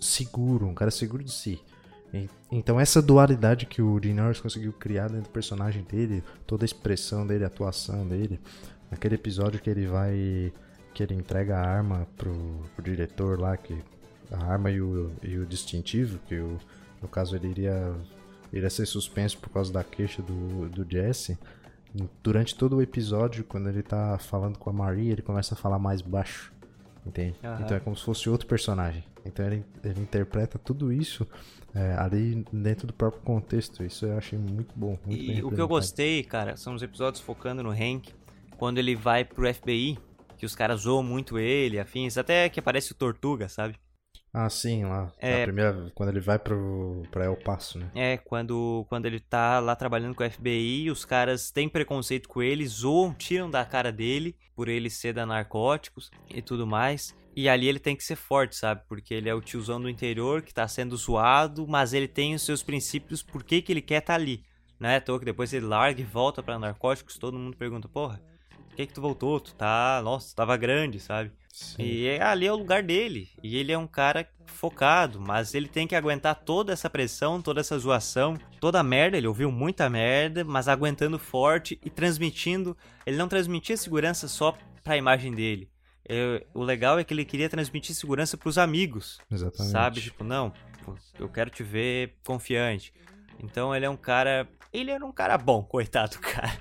[0.00, 1.60] seguro, um cara seguro de si.
[2.14, 6.64] E- Então essa dualidade que o Dean Norris conseguiu criar dentro do personagem dele, toda
[6.64, 8.40] a expressão dele, a atuação dele,
[8.90, 10.52] naquele episódio que ele vai
[10.94, 12.32] que ele entrega a arma pro,
[12.74, 13.76] pro diretor lá, que
[14.30, 16.56] a arma e o, e o distintivo, que o,
[17.02, 17.94] no caso ele iria,
[18.52, 21.38] iria ser suspenso por causa da queixa do, do Jesse.
[22.22, 25.78] Durante todo o episódio, quando ele tá falando com a Marie, ele começa a falar
[25.78, 26.52] mais baixo.
[27.06, 27.36] Entende?
[27.42, 27.62] Aham.
[27.62, 29.04] Então é como se fosse outro personagem.
[29.24, 31.26] Então ele, ele interpreta tudo isso
[31.74, 33.84] é, ali dentro do próprio contexto.
[33.84, 34.98] Isso eu achei muito bom.
[35.04, 38.12] Muito E o que eu gostei, cara, são os episódios focando no Hank,
[38.56, 39.98] quando ele vai pro FBI,
[40.36, 43.76] que os caras zoam muito ele, afins, até que aparece o Tortuga, sabe?
[44.38, 45.10] Ah, sim, lá.
[45.18, 47.90] É- Na primeira, quando ele vai pro, pra El Paso, né?
[47.94, 52.42] É, quando, quando ele tá lá trabalhando com o FBI, os caras têm preconceito com
[52.42, 57.16] ele, zoam, tiram da cara dele por ele ser da narcóticos e tudo mais.
[57.34, 58.82] E ali ele tem que ser forte, sabe?
[58.86, 62.42] Porque ele é o tiozão do interior que tá sendo zoado, mas ele tem os
[62.42, 64.44] seus princípios, por que, que ele quer estar tá ali.
[64.78, 67.88] Não é à toa que depois ele larga e volta pra narcóticos, todo mundo pergunta,
[67.88, 68.20] porra,
[68.68, 69.40] por que que tu voltou?
[69.40, 71.32] Tu tá, nossa, tava grande, sabe?
[71.56, 71.82] Sim.
[71.82, 73.30] E é- ali é o lugar dele.
[73.42, 77.60] E ele é um cara focado, mas ele tem que aguentar toda essa pressão, toda
[77.60, 79.16] essa zoação, toda a merda.
[79.16, 82.76] Ele ouviu muita merda, mas aguentando forte e transmitindo.
[83.06, 85.70] Ele não transmitia segurança só pra imagem dele.
[86.06, 89.18] É, o legal é que ele queria transmitir segurança pros amigos.
[89.30, 89.72] Exatamente.
[89.72, 90.00] Sabe?
[90.02, 90.52] Tipo, não,
[91.18, 92.92] eu quero te ver confiante.
[93.42, 94.48] Então ele é um cara.
[94.72, 96.52] Ele era um cara bom, coitado do cara.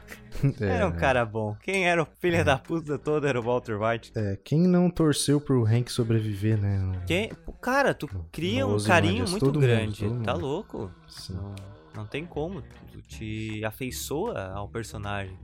[0.61, 1.55] É, Era um cara bom.
[1.63, 4.11] Quem era o filho da puta toda era o Walter White.
[4.15, 7.01] é, quem não torceu pro Hank sobreviver, né?
[7.07, 7.31] Quem...
[7.61, 10.01] Cara, tu cria um carinho muito mundo, grande.
[10.23, 10.45] Tá mundo.
[10.45, 10.91] louco?
[11.07, 11.33] Sim.
[11.35, 11.55] Não,
[11.95, 12.61] não tem como.
[12.91, 15.37] Tu te afeiçoa ao personagem.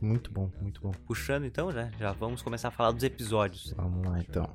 [0.00, 0.90] Muito bom, muito bom.
[1.06, 3.72] Puxando então, já, já vamos começar a falar dos episódios.
[3.76, 4.48] Vamos lá então.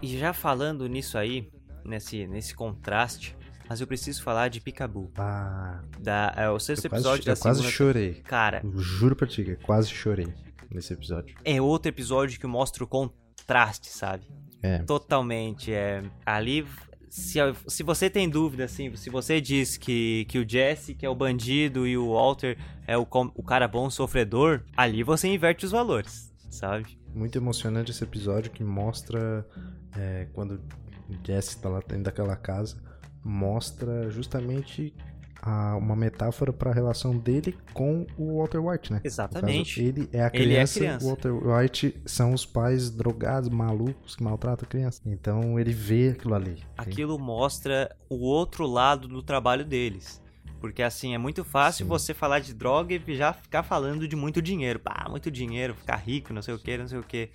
[0.00, 1.50] E já falando nisso aí,
[1.84, 3.35] nesse, nesse contraste,
[3.68, 5.10] mas eu preciso falar de Picaboo.
[5.16, 7.76] Ah, Da, é, o sexto eu quase, episódio da eu quase segunda...
[7.76, 8.14] chorei.
[8.22, 10.28] Cara, Eu juro pra ti, que eu quase chorei
[10.70, 11.34] nesse episódio.
[11.44, 14.26] é outro episódio que mostra o contraste, sabe?
[14.62, 14.78] É.
[14.80, 15.72] Totalmente.
[15.72, 16.66] É, ali,
[17.08, 21.08] se, se você tem dúvida, assim, se você diz que, que o Jesse, que é
[21.08, 25.72] o bandido, e o Walter é o, o cara bom sofredor, ali você inverte os
[25.72, 26.98] valores, sabe?
[27.14, 29.46] Muito emocionante esse episódio que mostra
[29.96, 30.60] é, quando
[31.08, 32.76] o Jesse tá lá dentro daquela casa,
[33.26, 34.94] mostra justamente
[35.42, 39.00] a- uma metáfora para a relação dele com o Walter White, né?
[39.04, 39.74] Exatamente.
[39.76, 41.04] caso, ele é a Ele é a criança, criança.
[41.04, 45.02] o Walter White são os pais drogados, malucos que maltratam a criança.
[45.06, 46.62] Então ele vê aquilo ali.
[46.76, 50.22] Aquilo mostra o outro lado do trabalho deles.
[50.58, 51.88] Porque assim, é muito fácil Sim.
[51.90, 54.80] você falar de droga e já ficar falando de muito dinheiro.
[54.80, 57.28] Pá, muito dinheiro, ficar rico, não sei o que, não sei o que.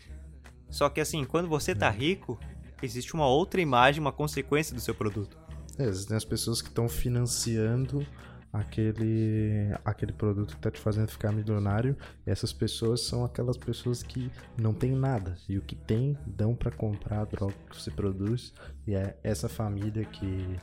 [0.69, 2.38] Só que assim, quando você tá rico,
[2.82, 5.38] existe uma outra imagem, uma consequência do seu produto.
[5.82, 8.06] É, existem as pessoas que estão financiando
[8.54, 11.98] aquele, aquele produto que tá te fazendo ficar milionário.
[12.26, 15.38] Essas pessoas são aquelas pessoas que não tem nada.
[15.48, 18.54] E o que tem, dão pra comprar a droga que você produz.
[18.86, 20.60] E é essa família que,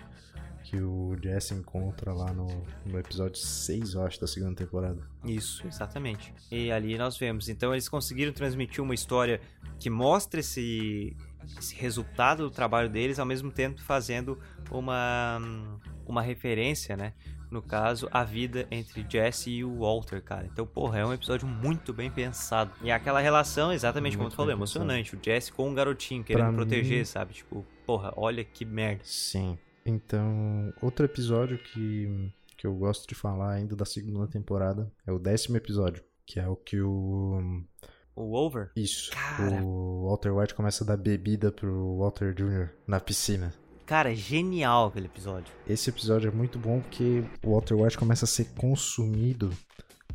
[0.65, 2.47] que o Jesse encontra lá no,
[2.87, 5.03] no episódio 6, eu acho, da segunda temporada.
[5.25, 6.33] Isso, exatamente.
[6.51, 7.49] E ali nós vemos.
[7.49, 9.41] Então eles conseguiram transmitir uma história
[9.79, 11.17] que mostra esse,
[11.59, 14.39] esse resultado do trabalho deles, ao mesmo tempo fazendo
[14.71, 15.39] uma,
[16.07, 17.13] uma referência, né?
[17.51, 20.47] No caso, a vida entre Jesse e o Walter, cara.
[20.53, 22.71] Então, porra, é um episódio muito bem pensado.
[22.83, 24.83] E aquela relação, exatamente como Muito tu falou, pensado.
[24.83, 25.17] emocionante.
[25.17, 27.33] O Jesse com o garotinho querendo Pra proteger, mim- sabe?
[27.33, 29.01] Tipo, porra, olha que merda.
[29.03, 29.57] Sim.
[29.87, 35.19] Então, outro episódio que, que eu gosto de falar ainda da segunda temporada é o
[35.19, 37.63] décimo episódio, que é o que o,
[38.23, 38.71] o Over?
[38.77, 39.11] Isso.
[39.11, 39.63] Cara.
[39.63, 42.69] O Walter White começa a dar bebida pro Walter Jr.
[42.87, 43.53] na piscina.
[43.87, 45.53] Cara, é genial aquele episódio.
[45.67, 49.51] Esse episódio é muito bom porque o Walter White começa a ser consumido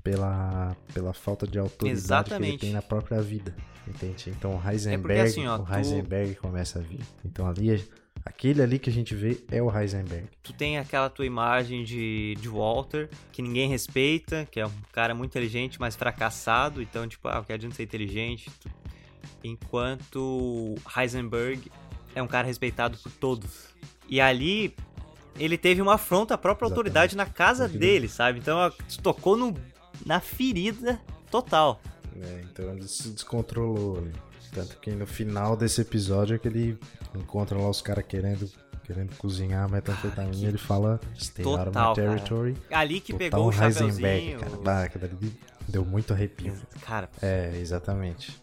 [0.03, 2.57] pela, pela falta de autoridade que ele Exatamente.
[2.59, 3.55] tem na própria vida.
[3.87, 4.29] Entende?
[4.29, 7.01] Então o Heisenberg, É porque assim, ó, o tu- Heisenberg começa a vir.
[7.25, 7.83] Então ali,
[8.25, 10.27] aquele ali que a gente vê é o Heisenberg.
[10.41, 15.13] Tu tem aquela tua imagem de, de Walter, que ninguém respeita, que é um cara
[15.13, 16.81] muito inteligente, mas fracassado.
[16.81, 18.49] Então, tipo, ah, o que adianta ser inteligente?
[19.43, 21.71] Enquanto Heisenberg
[22.15, 23.67] é um cara respeitado por todos.
[24.07, 24.73] E ali,
[25.37, 26.87] ele teve uma afronta à própria Exatamente.
[26.87, 28.39] autoridade na casa Ele- dele, sabe?
[28.39, 29.53] Então, tocou no,
[30.05, 31.81] na ferida total.
[32.21, 33.97] É, então ele se descontrolou.
[33.97, 34.11] ali.
[34.53, 36.77] Tanto que no final desse episódio é que ele
[37.15, 38.49] encontra lá os caras querendo,
[38.83, 42.07] querendo cozinhar metanfetamina e ele fala Stay out of Total, my cara.
[42.07, 42.57] territory.
[42.71, 44.39] Ali que Total pegou o Heisenberg, chapeuzinho.
[44.39, 44.57] cara.
[44.61, 45.09] Bah,
[45.67, 46.55] deu muito arrepio.
[46.81, 48.41] Cara, É, exatamente.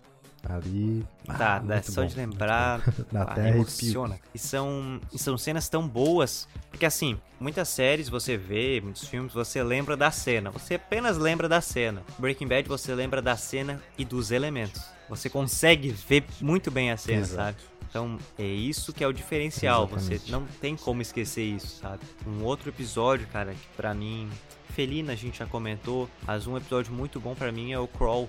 [0.49, 1.07] Ali.
[1.27, 2.81] Tá, ah, dá só bom, de lembrar.
[3.13, 3.57] Dá ah, arrepio.
[3.57, 4.19] emociona.
[4.35, 6.49] E são, e são cenas tão boas.
[6.71, 10.51] Porque assim, muitas séries você vê, muitos filmes, você lembra da cena.
[10.51, 12.03] Você apenas lembra da cena.
[12.19, 14.83] Breaking Bad você lembra da cena e dos elementos.
[15.11, 17.35] Você consegue ver muito bem a cena, Exato.
[17.61, 17.71] sabe?
[17.91, 19.87] Então é isso que é o diferencial.
[19.89, 20.31] Você Exatamente.
[20.33, 22.01] não tem como esquecer isso, sabe?
[22.27, 24.29] Um outro episódio, cara, que pra mim.
[24.71, 28.29] Felina a gente já comentou, mas um episódio muito bom pra mim é o Crawl.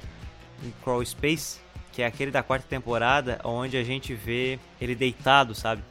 [0.84, 1.60] Crawl Space,
[1.94, 5.84] que é aquele da quarta temporada, onde a gente vê ele deitado, sabe?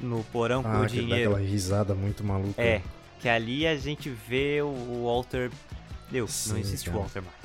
[0.00, 1.30] No porão com Ah, o que dá dinheiro.
[1.34, 2.60] aquela risada muito maluca.
[2.60, 2.82] É,
[3.20, 5.50] que ali a gente vê o Walter.
[6.10, 6.98] Deu, Sim, não existe cara.
[7.02, 7.35] Walter mais.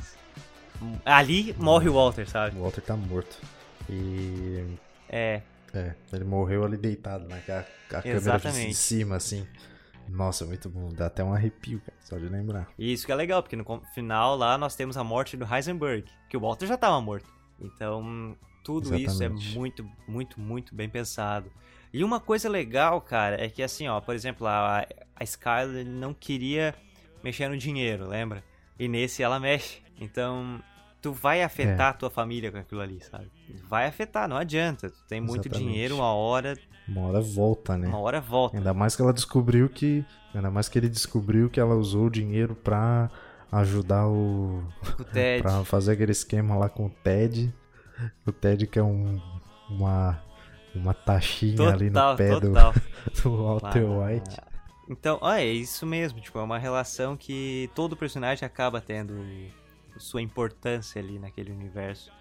[1.05, 2.57] Ali morre o Walter, sabe?
[2.57, 3.37] O Walter tá morto.
[3.89, 4.63] E.
[5.09, 5.41] É,
[5.73, 7.41] É, ele morreu ali deitado, né?
[7.45, 8.73] Com a, a câmera de Exatamente.
[8.75, 9.47] cima, assim.
[10.09, 10.89] Nossa, muito bom.
[10.93, 12.67] Dá até um arrepio, cara, só de lembrar.
[12.77, 16.05] e isso que é legal, porque no final lá nós temos a morte do Heisenberg,
[16.29, 17.29] que o Walter já tava morto.
[17.59, 19.57] Então, tudo isso é Exatamente.
[19.57, 21.49] muito, muito, muito bem pensado.
[21.93, 26.13] E uma coisa legal, cara, é que assim, ó, por exemplo, a, a Skyler não
[26.13, 26.73] queria
[27.23, 28.43] mexer no dinheiro, lembra?
[28.79, 29.81] E nesse ela mexe.
[29.99, 30.61] Então,
[31.01, 33.29] tu vai afetar a tua família com aquilo ali, sabe?
[33.69, 34.89] Vai afetar, não adianta.
[34.89, 35.69] Tu tem muito Exatamente.
[35.71, 37.87] dinheiro, uma hora, Uma hora volta, né?
[37.87, 38.57] uma hora volta.
[38.57, 40.05] Ainda mais que ela descobriu que.
[40.33, 43.09] Ainda mais que ele descobriu que ela usou o dinheiro pra
[43.51, 44.63] ajudar o.
[44.99, 45.41] O Ted.
[45.43, 47.53] pra fazer aquele esquema lá com o Ted.
[48.25, 49.19] O Ted que é um.
[49.69, 50.21] Uma.
[50.73, 52.73] Uma taxinha ali no Total, pé do, total.
[53.23, 54.37] do Walter Ah, White.
[54.89, 59.13] Então, ó, é isso mesmo, tipo, é uma relação que todo personagem acaba tendo
[59.99, 62.11] sua importância ali naquele universo.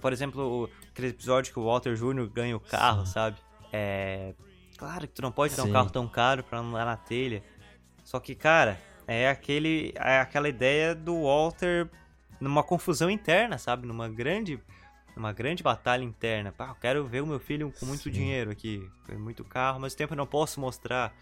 [0.00, 2.28] Por exemplo, o- aquele episódio que o Walter Jr.
[2.28, 3.12] ganha o carro, Sim.
[3.12, 3.36] sabe?
[3.72, 4.34] É.
[4.76, 5.72] Claro que tu não pode dar um Sim.
[5.72, 7.42] carro tão caro pra andar na telha.
[8.04, 9.92] Só que, cara, é aquele.
[9.96, 11.88] É aquela ideia do Walter
[12.40, 13.86] numa confusão interna, sabe?
[13.86, 14.60] Numa grande.
[15.16, 16.50] Numa grande batalha interna.
[16.50, 18.10] Pá, eu quero ver o meu filho com muito Sim.
[18.10, 18.90] dinheiro aqui.
[19.06, 21.14] com Muito carro, mas ao tempo eu não posso mostrar.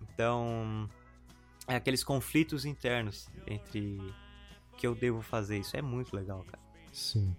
[0.00, 0.88] Então.
[1.68, 4.00] É aqueles conflitos internos entre
[4.82, 5.58] que eu devo fazer.
[5.58, 6.58] Isso é muito legal, cara.
[6.92, 7.36] Sim.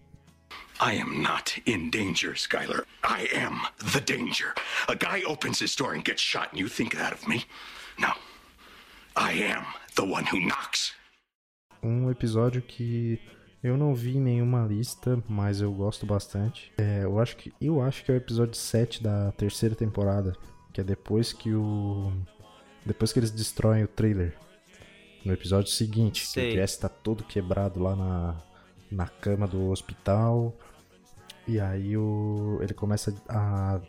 [0.80, 2.86] I am not in danger, Skylar.
[3.04, 4.54] I am the danger.
[4.88, 7.44] A guy opens his door and gets shot, and you think that of me?
[8.00, 8.14] No.
[9.18, 10.94] I am the one who knocks.
[11.84, 13.20] Um episódio que
[13.62, 16.72] eu não vi em nenhuma lista, mas eu gosto bastante.
[16.78, 20.34] É, eu acho que eu acho que é o episódio 7 da terceira temporada,
[20.72, 22.10] que é depois que o
[22.86, 24.34] depois que eles destroem o trailer.
[25.26, 26.52] No episódio seguinte, que Sei.
[26.52, 28.36] o Jesse tá todo quebrado lá na,
[28.92, 30.54] na cama do hospital.
[31.48, 33.82] E aí o ele começa a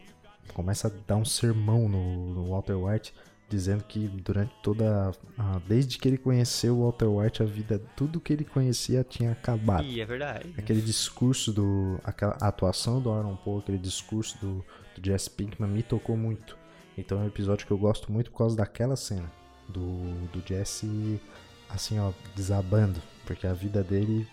[0.52, 3.14] começa a dar um sermão no, no Walter White
[3.48, 8.20] dizendo que durante toda a, desde que ele conheceu o Walter White a vida tudo
[8.20, 10.52] que ele conhecia tinha acabado E é verdade.
[10.56, 14.64] aquele discurso do aquela a atuação do Aaron Paul aquele discurso do,
[14.96, 16.56] do Jesse Pinkman me tocou muito
[16.96, 19.30] então é um episódio que eu gosto muito por causa daquela cena
[19.68, 21.20] do, do Jesse
[21.68, 24.26] assim ó desabando porque a vida dele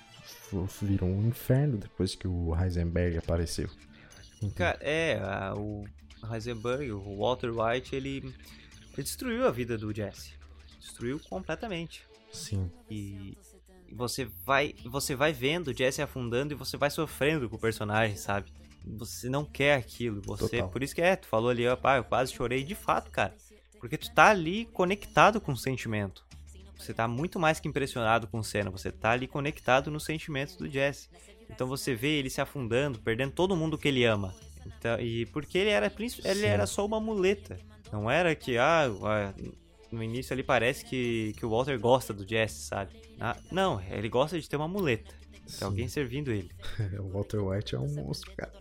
[0.82, 3.70] virou um inferno depois que o Heisenberg apareceu
[4.56, 5.86] Cara, é, a- o
[6.32, 8.18] Heisenberg, o Walter White, ele,
[8.94, 10.34] ele destruiu a vida do Jesse.
[10.80, 12.04] Destruiu completamente.
[12.34, 13.38] sim E
[13.92, 18.16] você vai, você vai vendo o Jesse afundando e você vai sofrendo com o personagem,
[18.18, 18.52] sabe?
[18.98, 20.70] Você não quer aquilo, você, Total.
[20.70, 23.36] por isso que é, tu falou ali, ó, pá, eu quase chorei de fato, cara.
[23.82, 26.24] Porque tu tá ali conectado com o sentimento.
[26.78, 30.70] Você tá muito mais que impressionado com cena, você tá ali conectado nos sentimentos do
[30.70, 31.10] Jesse.
[31.50, 34.34] Então você vê ele se afundando, perdendo todo mundo que ele ama.
[34.66, 35.92] Então, e porque ele era
[36.24, 37.60] ele era só uma muleta.
[37.92, 39.34] Não era que ah, ah,
[39.92, 42.92] no início ali parece que, que o Walter gosta do Jesse, sabe?
[43.20, 45.14] Ah, não, ele gosta de ter uma muleta.
[45.58, 46.52] Tem alguém servindo ele.
[47.00, 48.54] o Walter White é um monstro, cara.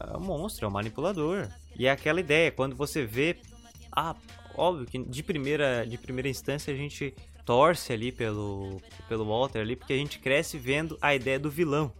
[0.00, 1.48] É um monstro, é um manipulador.
[1.76, 3.36] E é aquela ideia, quando você vê.
[3.90, 4.14] Ah,
[4.58, 9.76] óbvio que de primeira, de primeira instância a gente torce ali pelo, pelo Walter ali,
[9.76, 11.92] porque a gente cresce vendo a ideia do vilão.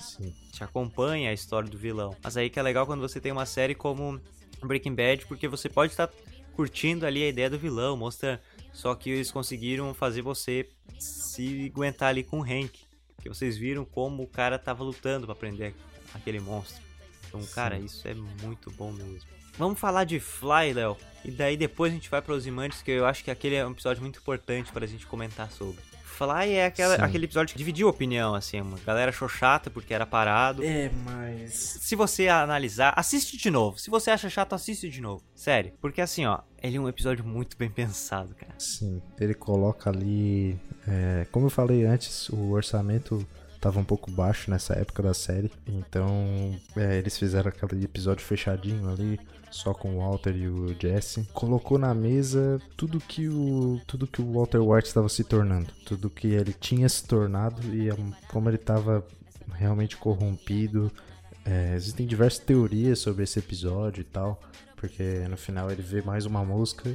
[0.00, 0.32] Sim.
[0.42, 2.16] A gente acompanha a história do vilão.
[2.22, 4.20] Mas aí que é legal quando você tem uma série como
[4.62, 6.10] Breaking Bad, porque você pode estar
[6.54, 8.40] curtindo ali a ideia do vilão, mostra
[8.72, 12.80] só que eles conseguiram fazer você se aguentar ali com o Hank.
[13.20, 15.74] Que vocês viram como o cara tava lutando para prender
[16.12, 16.82] aquele monstro.
[17.28, 17.54] Então, Sim.
[17.54, 19.33] cara, isso é muito bom mesmo.
[19.56, 20.96] Vamos falar de Fly, Léo.
[21.24, 23.66] E daí depois a gente vai para os Imantes, que eu acho que aquele é
[23.66, 25.78] um episódio muito importante para a gente comentar sobre.
[26.14, 28.60] Fly é aquela, aquele episódio que dividiu opinião, assim.
[28.60, 30.62] A galera achou chata porque era parado.
[30.62, 31.54] É, mas.
[31.54, 33.78] Se você analisar, assiste de novo.
[33.78, 35.24] Se você acha chato, assiste de novo.
[35.34, 35.72] Sério.
[35.80, 38.54] Porque assim, ó, ele é um episódio muito bem pensado, cara.
[38.58, 39.02] Sim.
[39.18, 40.56] Ele coloca ali.
[40.86, 43.26] É, como eu falei antes, o orçamento
[43.64, 45.50] tava um pouco baixo nessa época da série.
[45.66, 49.18] Então, é, eles fizeram aquele episódio fechadinho ali,
[49.50, 51.26] só com o Walter e o Jesse.
[51.32, 56.10] Colocou na mesa tudo que o tudo que o Walter White estava se tornando, tudo
[56.10, 57.88] que ele tinha se tornado e
[58.28, 59.02] como ele estava
[59.54, 60.92] realmente corrompido.
[61.42, 64.38] É, existem diversas teorias sobre esse episódio e tal,
[64.76, 66.94] porque no final ele vê mais uma mosca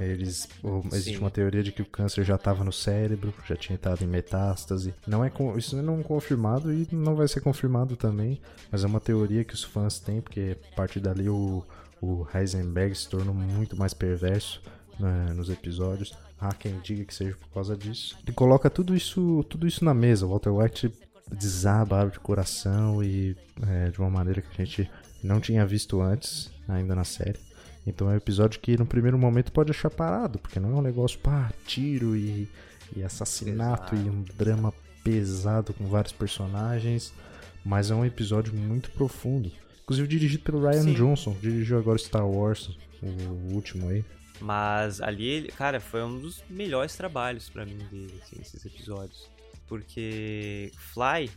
[0.00, 0.48] eles,
[0.92, 1.18] existe Sim.
[1.18, 4.94] uma teoria de que o câncer já estava no cérebro, já tinha estado em metástase.
[5.06, 9.00] Não é isso não é confirmado e não vai ser confirmado também, mas é uma
[9.00, 11.64] teoria que os fãs têm porque a partir dali o,
[12.00, 14.60] o Heisenberg se tornou muito mais perverso
[14.98, 16.14] né, nos episódios.
[16.40, 18.18] Há quem diga que seja por causa disso.
[18.24, 20.26] Ele coloca tudo isso, tudo isso na mesa.
[20.26, 20.92] O Walter White
[21.30, 24.90] desaba, abre de coração e é, de uma maneira que a gente
[25.22, 27.38] não tinha visto antes, ainda na série.
[27.86, 30.82] Então é um episódio que no primeiro momento pode achar parado, porque não é um
[30.82, 32.48] negócio, pá, tiro e,
[32.96, 37.12] e assassinato e um drama pesado com vários personagens,
[37.64, 39.52] mas é um episódio muito profundo.
[39.82, 40.94] Inclusive dirigido pelo Ryan Sim.
[40.94, 42.70] Johnson, dirigiu agora Star Wars,
[43.02, 44.02] o último aí.
[44.40, 49.30] Mas ali, cara, foi um dos melhores trabalhos para mim dele, assim, esses episódios.
[49.66, 51.30] Porque Fly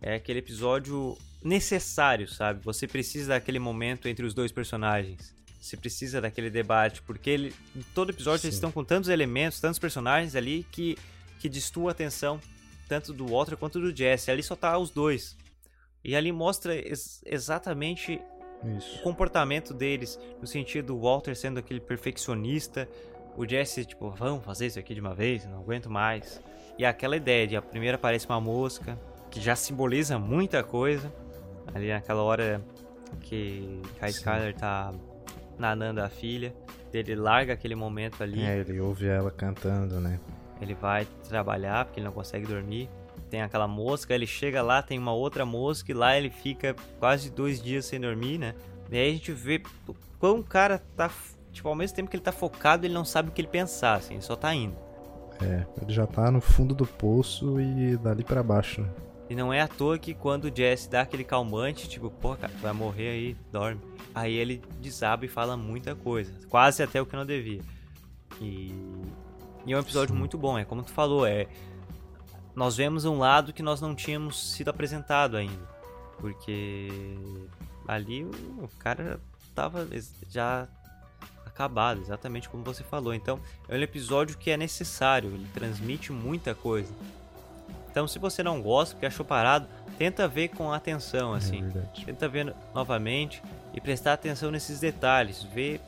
[0.00, 2.62] é aquele episódio necessário, sabe?
[2.64, 5.34] Você precisa daquele momento entre os dois personagens.
[5.60, 8.46] Você precisa daquele debate, porque ele, em todo episódio Sim.
[8.46, 10.96] eles estão com tantos elementos, tantos personagens ali que,
[11.38, 12.40] que distua a atenção,
[12.88, 14.30] tanto do Walter quanto do Jesse.
[14.30, 15.36] Ali só tá os dois.
[16.02, 18.18] E ali mostra ex exatamente
[18.78, 18.98] Isso.
[18.98, 22.88] o comportamento deles, no sentido do Walter sendo aquele perfeccionista,
[23.36, 26.40] o Jesse, tipo, vamos fazer isso aqui de uma vez, não aguento mais.
[26.78, 28.98] E aquela ideia de a primeira aparece uma mosca,
[29.30, 31.12] que já simboliza muita coisa.
[31.74, 32.64] Ali naquela hora
[33.20, 34.92] que a Skyler tá
[35.60, 36.54] nanando a filha.
[36.92, 38.42] Ele larga aquele momento ali.
[38.42, 40.18] É, ele ouve ela cantando, né?
[40.60, 42.88] Ele vai trabalhar porque ele não consegue dormir.
[43.28, 47.30] Tem aquela mosca, ele chega lá, tem uma outra mosca e lá ele fica quase
[47.30, 48.54] dois dias sem dormir, né?
[48.90, 49.62] E aí a gente vê
[50.18, 51.08] quão o cara tá.
[51.52, 53.94] Tipo, ao mesmo tempo que ele tá focado, ele não sabe o que ele pensar,
[53.94, 54.76] assim, ele só tá indo.
[55.42, 58.88] É, ele já tá no fundo do poço e dali para baixo, né?
[59.28, 62.52] E não é à toa que quando o Jesse dá aquele calmante, tipo, pô, cara,
[62.52, 63.80] tu vai morrer aí, dorme.
[64.14, 67.60] Aí ele desaba e fala muita coisa, quase até o que não devia.
[68.40, 68.74] E,
[69.66, 70.18] e é um episódio Sim.
[70.18, 71.46] muito bom, é como tu falou, é
[72.54, 75.68] nós vemos um lado que nós não tínhamos sido apresentado ainda.
[76.18, 76.88] Porque
[77.88, 79.20] ali o, cara
[79.54, 79.88] tava
[80.28, 80.68] já
[81.46, 83.14] acabado, exatamente como você falou.
[83.14, 86.92] Então, é um episódio que é necessário, ele transmite muita coisa.
[87.90, 89.66] Então, se você não gosta, porque achou parado,
[90.00, 91.62] tenta ver com atenção, é assim.
[91.76, 93.42] É tenta ver novamente
[93.74, 95.78] e prestar atenção nesses detalhes, ver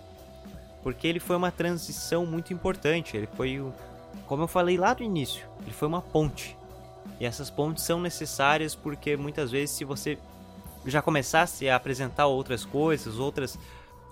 [0.83, 3.17] porque ele foi uma transição muito importante.
[3.17, 3.73] Ele foi o,
[4.27, 6.55] como eu falei lá no início, ele foi uma ponte.
[7.19, 10.19] E essas pontes são necessárias porque muitas vezes se você
[10.85, 13.59] já começasse a apresentar outras coisas, outras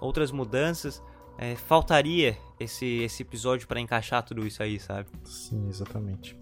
[0.00, 1.02] outras mudanças,
[1.36, 5.10] é, faltaria esse esse episódio para encaixar tudo isso aí, sabe?
[5.26, 6.34] Sim, exatamente.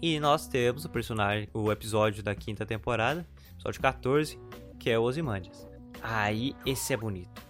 [0.00, 4.38] E nós temos o personagem, o episódio da quinta temporada, episódio 14,
[4.78, 5.66] que é Ozymandias.
[6.02, 7.42] Aí, esse é bonito.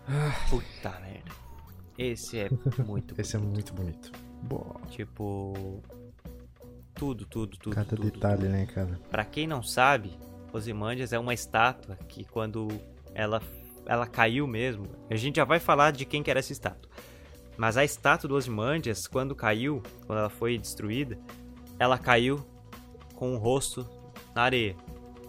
[0.48, 1.32] Puta merda.
[1.98, 3.14] Esse é muito bonito.
[3.20, 4.12] Esse é muito bonito.
[4.42, 4.80] Boa.
[4.90, 5.82] Tipo.
[6.94, 7.74] Tudo, tudo, tudo.
[7.74, 8.50] Cada tudo, detalhe, tudo.
[8.50, 9.00] né, cara?
[9.10, 10.16] Pra quem não sabe,
[10.52, 12.68] Ozymandias é uma estátua que quando
[13.12, 13.42] ela,
[13.86, 14.86] ela caiu mesmo.
[15.10, 16.90] A gente já vai falar de quem que era essa estátua.
[17.56, 21.18] Mas a estátua do Ozymandias, quando caiu, quando ela foi destruída,
[21.84, 22.44] ela caiu
[23.14, 23.86] com o rosto
[24.34, 24.74] na areia.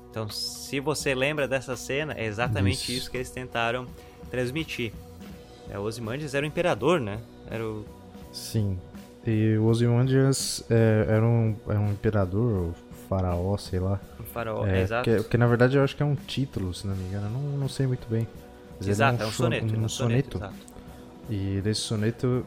[0.09, 3.85] Então, se você lembra dessa cena, é exatamente isso, isso que eles tentaram
[4.31, 4.93] transmitir.
[5.69, 7.19] É, o Ozymandias era o imperador, né?
[7.49, 7.85] Era o...
[8.31, 8.79] Sim.
[9.27, 12.73] E o Ozymandias é, era, um, era um imperador,
[13.09, 13.99] faraó, sei lá.
[14.19, 15.03] Um faraó, É, exato.
[15.09, 17.25] Porque, porque, na verdade eu acho que é um título, se não me engano.
[17.27, 18.27] Eu não, não sei muito bem.
[18.77, 19.73] Mas ele Exato, é um so- soneto.
[19.73, 20.37] Um é um soneto.
[20.37, 20.53] exato.
[21.29, 22.45] E desse soneto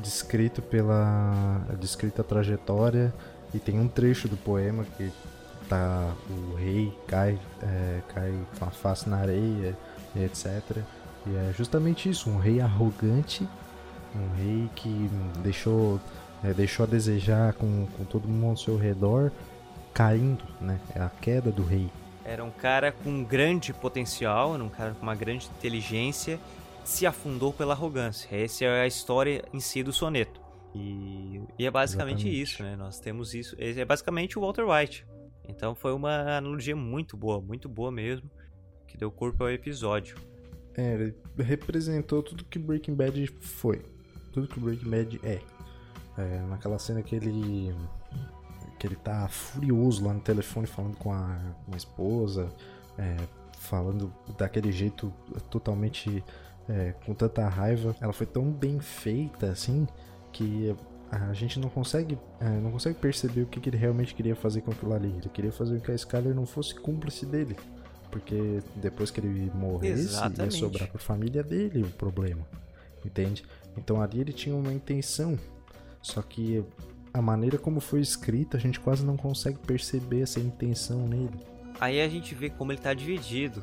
[0.00, 3.12] descrito pela descrita a trajetória
[3.54, 5.12] e tem um trecho do poema que
[5.68, 9.76] tá o rei cai é, cai com a face na areia
[10.14, 10.78] e etc.
[11.26, 13.48] E é justamente isso, um rei arrogante,
[14.14, 15.10] um rei que
[15.42, 16.00] deixou
[16.42, 19.30] é, deixou a desejar com, com todo mundo ao seu redor,
[19.94, 20.80] caindo, né?
[20.94, 21.88] É a queda do rei.
[22.24, 26.38] Era um cara com um grande potencial, era um cara com uma grande inteligência,
[26.84, 28.28] se afundou pela arrogância.
[28.34, 30.40] Essa é a história em si do soneto.
[30.74, 32.42] E, e é basicamente Exatamente.
[32.42, 32.76] isso, né?
[32.76, 33.54] Nós temos isso.
[33.58, 35.06] Esse é basicamente o Walter White.
[35.48, 38.30] Então foi uma analogia muito boa, muito boa mesmo,
[38.86, 40.16] que deu corpo ao episódio.
[40.74, 43.82] É, ele representou tudo que Breaking Bad foi.
[44.32, 45.40] Tudo que Breaking Bad é.
[46.16, 47.74] É, naquela cena que ele.
[48.78, 52.50] que ele tá furioso lá no telefone falando com a, com a esposa,
[52.98, 53.16] é,
[53.58, 55.12] falando daquele jeito
[55.50, 56.24] totalmente.
[56.68, 57.94] É, com tanta raiva.
[58.00, 59.86] Ela foi tão bem feita assim
[60.32, 60.74] que
[61.10, 64.62] a gente não consegue, é, não consegue perceber o que, que ele realmente queria fazer
[64.62, 65.08] com aquilo ali.
[65.08, 67.56] Ele queria fazer com que a Skyler não fosse cúmplice dele.
[68.10, 70.54] Porque depois que ele morresse, Exatamente.
[70.54, 72.46] ia sobrar pra família dele o problema.
[73.04, 73.44] Entende?
[73.76, 75.38] Então ali ele tinha uma intenção.
[76.00, 76.64] Só que
[77.12, 81.40] a maneira como foi escrita, a gente quase não consegue perceber essa intenção nele.
[81.80, 83.62] Aí a gente vê como ele tá dividido.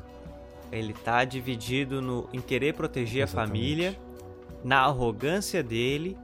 [0.72, 3.50] Ele tá dividido no, em querer proteger Exatamente.
[3.50, 4.00] a família,
[4.62, 6.16] na arrogância dele,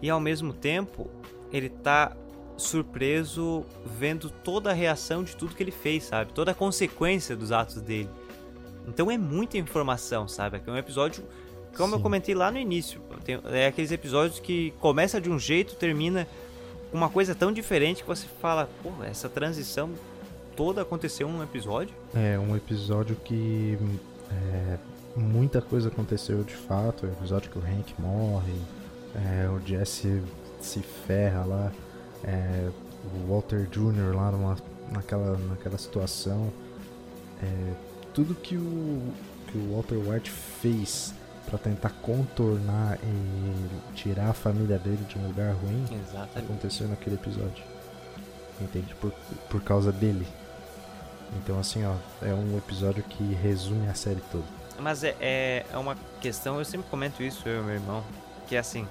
[0.00, 1.10] e ao mesmo tempo
[1.52, 2.16] ele tá
[2.56, 6.32] surpreso vendo toda a reação de tudo que ele fez, sabe?
[6.32, 8.08] Toda a consequência dos atos dele.
[8.88, 10.60] Então é muita informação, sabe?
[10.66, 11.24] É um episódio,
[11.76, 12.02] como eu Sim.
[12.02, 16.26] comentei lá no início, tem- é aqueles episódios que começa de um jeito, termina
[16.90, 19.90] com uma coisa tão diferente que você fala, pô, essa transição
[20.56, 21.94] toda aconteceu um episódio?
[22.14, 23.78] É um episódio que
[24.30, 24.78] é,
[25.16, 27.06] muita coisa aconteceu de fato.
[27.06, 28.54] É o episódio que o Hank morre,
[29.14, 30.22] é, o Jesse
[30.60, 31.72] se ferra lá,
[32.24, 32.70] é,
[33.04, 34.14] o Walter Jr.
[34.14, 34.56] lá numa,
[34.90, 36.52] naquela, naquela situação.
[37.42, 37.72] É,
[38.14, 39.02] tudo que o,
[39.48, 41.14] que o Walter White fez
[41.46, 46.38] para tentar contornar e tirar a família dele de um lugar ruim Exatamente.
[46.38, 47.64] aconteceu naquele episódio.
[48.60, 48.94] Entende?
[48.94, 49.12] Por,
[49.50, 50.26] por causa dele.
[51.36, 54.44] Então, assim, ó, é um episódio que resume a série toda.
[54.78, 58.04] Mas é, é, é uma questão, eu sempre comento isso, eu e meu irmão,
[58.48, 58.86] que é assim,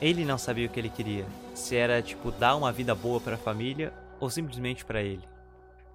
[0.00, 1.26] ele não sabia o que ele queria.
[1.54, 5.22] Se era, tipo, dar uma vida boa pra família ou simplesmente pra ele.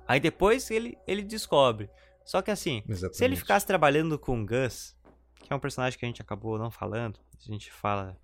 [0.08, 1.90] Aí depois ele, ele descobre.
[2.26, 3.40] Só que assim, se ele Exatamente.
[3.40, 4.96] ficasse trabalhando com o Gus,
[5.44, 8.18] que é um personagem que a gente acabou não falando, a gente fala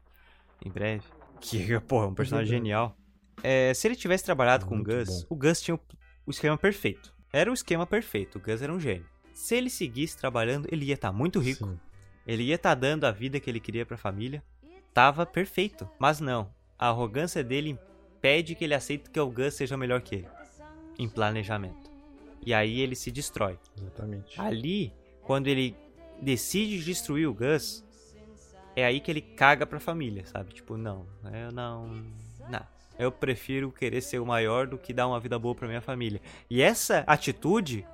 [0.64, 1.04] em breve,
[1.40, 2.66] que, pô, é um personagem verdade.
[2.66, 2.98] genial.
[3.44, 5.28] É, se ele tivesse trabalhado com o Gus, bom.
[5.30, 5.80] o Gus tinha o,
[6.26, 7.14] o esquema perfeito.
[7.32, 9.06] Era o esquema perfeito, o Gus era um gênio.
[9.34, 11.80] Se ele seguisse trabalhando, ele ia estar muito rico, Sim.
[12.26, 14.44] ele ia estar dando a vida que ele queria pra família.
[14.94, 15.88] Tava perfeito.
[16.00, 16.52] Mas não.
[16.80, 20.28] A arrogância dele impede que ele aceite que o Gus seja melhor que ele.
[20.98, 21.92] Em planejamento.
[22.44, 23.60] E aí ele se destrói.
[23.78, 24.40] Exatamente.
[24.42, 25.76] Ali, quando ele
[26.20, 27.84] decide destruir o Gus,
[28.76, 30.54] é aí que ele caga pra família, sabe?
[30.54, 31.88] Tipo, não, eu não.
[32.50, 32.66] Não.
[32.98, 36.22] Eu prefiro querer ser o maior do que dar uma vida boa pra minha família.
[36.50, 37.86] E essa atitude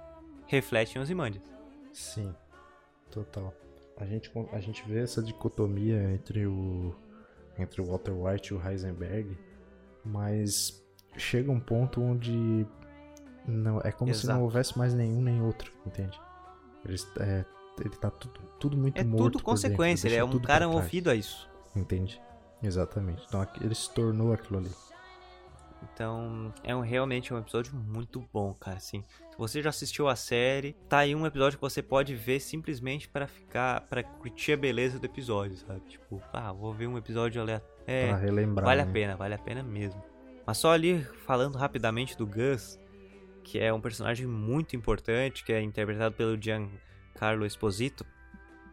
[0.47, 1.43] reflete em Ozymandias.
[1.91, 2.33] Sim.
[3.11, 3.53] Total.
[3.97, 6.95] A gente, a gente vê essa dicotomia entre o,
[7.57, 9.37] entre o Walter White e o Heisenberg,
[10.03, 10.83] mas
[11.15, 12.65] chega um ponto onde
[13.47, 14.39] não é como se Exato.
[14.39, 16.19] não houvesse mais nenhum nem outro, entende?
[16.85, 17.45] Eles, é,
[17.79, 20.47] ele tá tudo, tudo muito É morto tudo por dentro, consequência, ele é um tudo
[20.47, 21.49] cara movido a isso.
[21.75, 22.21] Entende?
[22.61, 23.23] Exatamente.
[23.27, 24.71] Então ele se tornou aquilo ali.
[25.91, 29.03] Então, é um, realmente um episódio muito bom, cara, assim.
[29.31, 33.09] Se você já assistiu a série, tá aí um episódio que você pode ver simplesmente
[33.09, 35.81] pra ficar, pra curtir a beleza do episódio, sabe?
[35.81, 37.73] Tipo, ah, vou ver um episódio aleatório.
[37.85, 38.65] É, pra relembrar.
[38.65, 38.91] vale a né?
[38.91, 40.01] pena, vale a pena mesmo.
[40.45, 42.79] Mas só ali, falando rapidamente do Gus,
[43.43, 48.05] que é um personagem muito importante, que é interpretado pelo Giancarlo Esposito.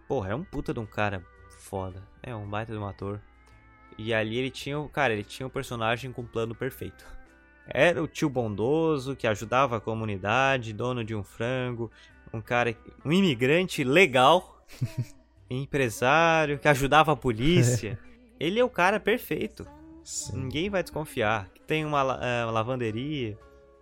[0.08, 1.24] Porra, é um puta de um cara
[1.58, 2.02] foda.
[2.22, 3.20] É um baita de um ator.
[3.98, 7.04] E ali ele tinha, cara, ele tinha um personagem com plano perfeito.
[7.66, 11.90] Era o tio bondoso que ajudava a comunidade, dono de um frango,
[12.32, 12.74] um cara,
[13.04, 14.64] um imigrante legal,
[15.48, 17.98] empresário que ajudava a polícia.
[18.38, 19.66] Ele é o cara perfeito.
[20.02, 20.42] Sim.
[20.44, 21.48] Ninguém vai desconfiar.
[21.66, 23.36] Tem uma, la- eh, uma lavanderia.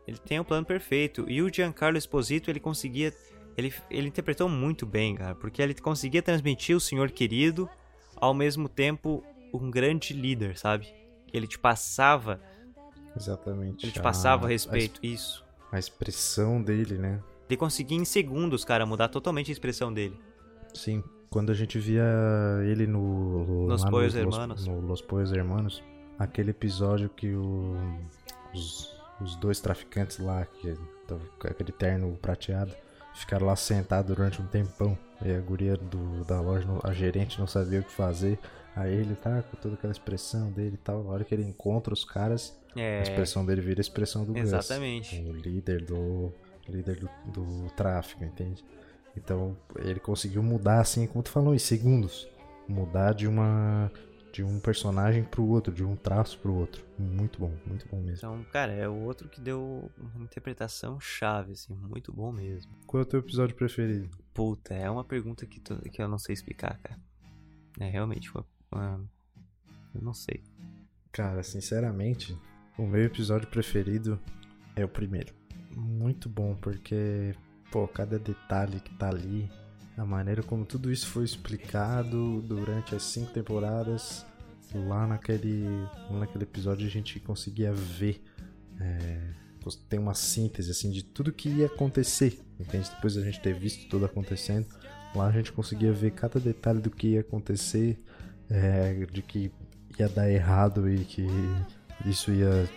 [0.07, 1.25] Ele tem um plano perfeito.
[1.29, 3.13] E o Giancarlo Esposito, ele conseguia.
[3.57, 5.35] Ele, ele interpretou muito bem, cara.
[5.35, 7.69] Porque ele conseguia transmitir o senhor querido,
[8.17, 10.93] ao mesmo tempo um grande líder, sabe?
[11.33, 12.41] Ele te passava
[13.19, 13.85] Exatamente.
[13.85, 15.01] Ele te passava a a respeito.
[15.03, 15.45] Isso.
[15.73, 17.21] A expressão dele, né?
[17.49, 20.19] Ele conseguia em segundos, cara, mudar totalmente a expressão dele.
[20.75, 22.05] Sim, quando a gente via
[22.65, 23.67] ele no...
[23.67, 24.67] Los lá Pollos no, Hermanos.
[24.67, 25.83] No Los Pollos Hermanos,
[26.19, 27.77] aquele episódio que o,
[28.55, 30.75] os, os dois traficantes lá, que
[31.45, 32.75] aquele terno prateado,
[33.15, 34.97] ficaram lá sentados durante um tempão.
[35.25, 38.39] E a guria do, da loja, a gerente não sabia o que fazer.
[38.81, 41.03] Aí ele tá com toda aquela expressão dele e tal.
[41.05, 43.03] Na hora que ele encontra os caras, a É.
[43.03, 44.43] expressão dele vira a expressão do Gus.
[44.43, 45.17] Exatamente.
[45.21, 46.33] O líder do
[46.69, 48.65] líder do, do tráfico, entende?
[49.17, 52.29] Então ele conseguiu mudar assim, como tu falou, em segundos,
[52.69, 53.91] mudar de uma
[54.31, 56.85] de um personagem pro outro, de um traço pro outro.
[56.99, 58.19] Muito bom, muito bom mesmo.
[58.19, 62.71] Então, cara, é o outro que deu uma interpretação chave, assim, muito bom mesmo.
[62.87, 64.09] Qual é o teu episódio preferido?
[64.35, 67.01] Puta, é uma pergunta que, tu- que eu não sei explicar, cara.
[67.81, 70.43] É realmente uma, Eu não sei.
[71.11, 72.37] Cara, sinceramente,
[72.79, 74.21] o meu episódio preferido
[74.77, 75.35] é o primeiro.
[75.75, 77.35] Muito bom, porque,
[77.71, 79.51] pô, cada detalhe que tá ali,
[79.97, 84.25] a maneira como tudo isso foi explicado durante as cinco temporadas,
[84.73, 85.65] lá naquele,
[86.11, 88.23] naquele episódio a gente conseguia ver.
[88.81, 89.35] é,
[89.89, 92.89] tem uma síntese assim de tudo que ia acontecer, entende?
[92.91, 94.67] Depois da gente ter visto tudo acontecendo,
[95.15, 98.03] lá a gente conseguia ver cada detalhe do que ia acontecer,
[98.51, 99.51] é, de que
[99.99, 101.27] ia dar errado e que
[102.07, 102.69] isso ia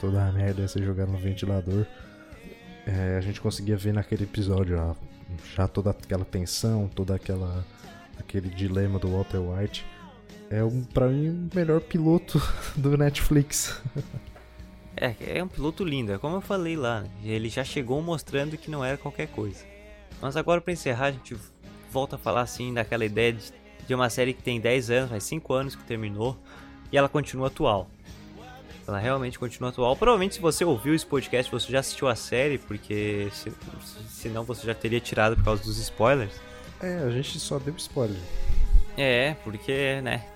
[0.00, 1.86] toda a merda ia ser jogada no ventilador.
[2.86, 4.76] É, a gente conseguia ver naquele episódio
[5.54, 7.64] já toda aquela tensão, toda aquela
[8.18, 9.84] aquele dilema do Walter White.
[10.50, 12.42] É um, para mim o melhor piloto
[12.76, 13.80] do Netflix.
[14.96, 18.70] É, é um piloto lindo, é como eu falei lá, ele já chegou mostrando que
[18.70, 19.64] não era qualquer coisa.
[20.20, 21.34] Mas agora pra encerrar, a gente
[21.90, 23.52] volta a falar assim daquela ideia de,
[23.86, 26.36] de uma série que tem 10 anos, faz 5 anos que terminou,
[26.90, 27.88] e ela continua atual.
[28.86, 29.96] Ela realmente continua atual.
[29.96, 33.52] Provavelmente se você ouviu esse podcast, você já assistiu a série, porque se,
[34.08, 36.32] senão você já teria tirado por causa dos spoilers.
[36.80, 38.20] É, a gente só deu spoiler.
[38.96, 40.26] É, porque, né?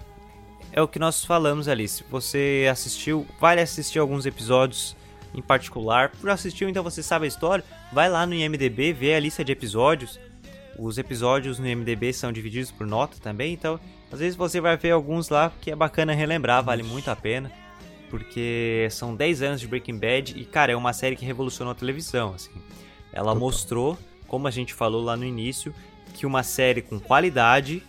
[0.73, 1.89] É o que nós falamos ali.
[1.89, 4.97] Se você assistiu, vale assistir alguns episódios
[5.35, 6.11] em particular.
[6.11, 7.65] Por assistiu, então você sabe a história.
[7.93, 10.21] Vai lá no IMDB, vê a lista de episódios.
[10.79, 13.81] Os episódios no IMDB são divididos por nota também, então
[14.12, 17.51] às vezes você vai ver alguns lá que é bacana relembrar, vale muito a pena.
[18.11, 21.74] Porque são 10 anos de Breaking Bad e, cara, é uma série que revolucionou a
[21.74, 22.53] televisão, assim.
[23.12, 23.99] Ela mostrou,
[24.29, 25.74] como a gente falou lá no início,
[26.14, 27.83] que uma série com qualidade,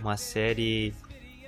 [0.00, 0.92] uma série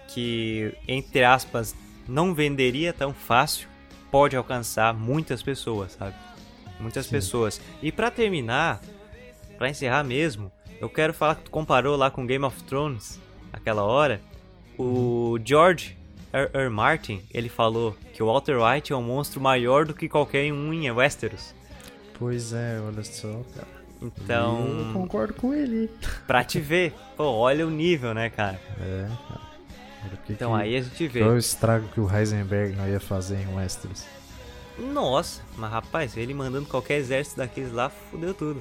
[0.08, 1.74] que, entre aspas,
[2.06, 3.68] não venderia tão fácil,
[4.10, 6.14] pode alcançar muitas pessoas, sabe?
[6.78, 7.12] Muitas Sim.
[7.12, 7.60] pessoas.
[7.82, 8.80] E pra terminar,
[9.58, 10.52] pra encerrar mesmo,
[10.82, 13.18] eu quero falar que tu comparou lá com Game of Thrones,
[13.52, 14.20] aquela hora.
[14.78, 15.96] O George
[16.32, 16.50] R.
[16.52, 16.68] R.
[16.68, 20.72] Martin, ele falou que o Walter White é um monstro maior do que qualquer um
[20.72, 21.54] em Westeros.
[22.18, 23.68] Pois é, olha só, cara.
[24.00, 25.88] Eu Então, concordo com ele.
[26.26, 28.60] pra te ver, pô, olha o nível, né, cara?
[28.80, 29.52] É, cara.
[30.26, 31.20] Que Então que- aí a gente vê.
[31.20, 34.04] Qual é o estrago que o Heisenberg não ia fazer em Westeros?
[34.78, 38.60] Nossa, mas rapaz, ele mandando qualquer exército daqueles lá, fudeu tudo.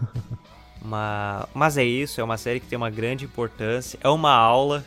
[0.82, 4.84] mas, mas é isso, é uma série que tem uma grande importância, é uma aula.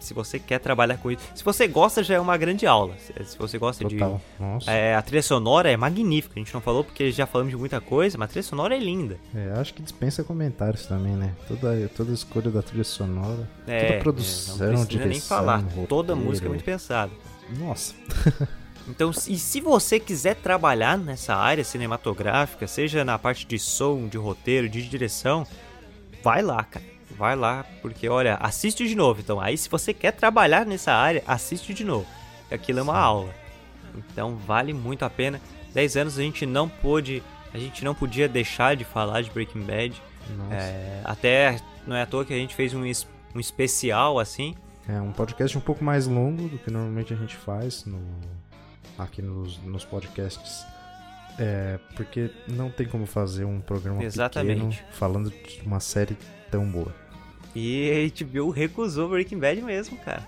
[0.00, 1.22] Se você quer trabalhar com isso.
[1.34, 2.94] Se você gosta, já é uma grande aula.
[2.98, 4.20] Se, você gosta Total.
[4.38, 4.66] Nossa.
[4.66, 4.76] de.
[4.76, 6.34] É, a trilha sonora é magnífica.
[6.36, 8.78] A gente não falou porque já falamos de muita coisa, mas a trilha sonora é
[8.78, 9.16] linda.
[9.34, 11.34] É, acho que dispensa comentários também, né?
[11.48, 15.08] Toda, toda a escolha da trilha sonora, É, toda a é, produção, não precisa nem
[15.08, 15.56] direção, falar.
[15.56, 15.86] roteiro.
[15.86, 17.10] Toda música é muito pensada.
[17.58, 17.94] Nossa.
[18.88, 24.18] Então, e se você quiser trabalhar nessa área cinematográfica, seja na parte de som, de
[24.18, 25.46] roteiro, de direção,
[26.22, 26.84] vai lá, cara.
[27.16, 29.20] Vai lá, porque olha, assiste de novo.
[29.20, 32.06] Então, aí se você quer trabalhar nessa área, assiste de novo.
[32.50, 33.32] Aquilo é uma aula.
[33.96, 35.40] Então, vale muito a pena.
[35.72, 37.22] 10 anos a gente não pôde,
[37.52, 40.02] a gente não podia deixar de falar de Breaking Bad.
[40.50, 44.54] É, até não é à toa que a gente fez um, um especial assim.
[44.88, 47.98] É um podcast um pouco mais longo do que normalmente a gente faz no,
[48.98, 50.64] aqui nos, nos podcasts.
[51.38, 54.60] É, porque não tem como fazer um programa Exatamente.
[54.60, 56.16] pequeno falando de uma série
[56.50, 56.94] tão boa.
[57.54, 60.26] E a HBO recusou Breaking Bad mesmo, cara.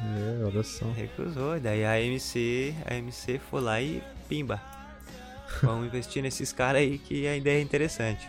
[0.00, 0.90] É, olha só.
[0.92, 4.60] Recusou, daí a MC, a MC foi lá e pimba.
[5.62, 8.26] Vamos investir nesses caras aí que a ideia é interessante.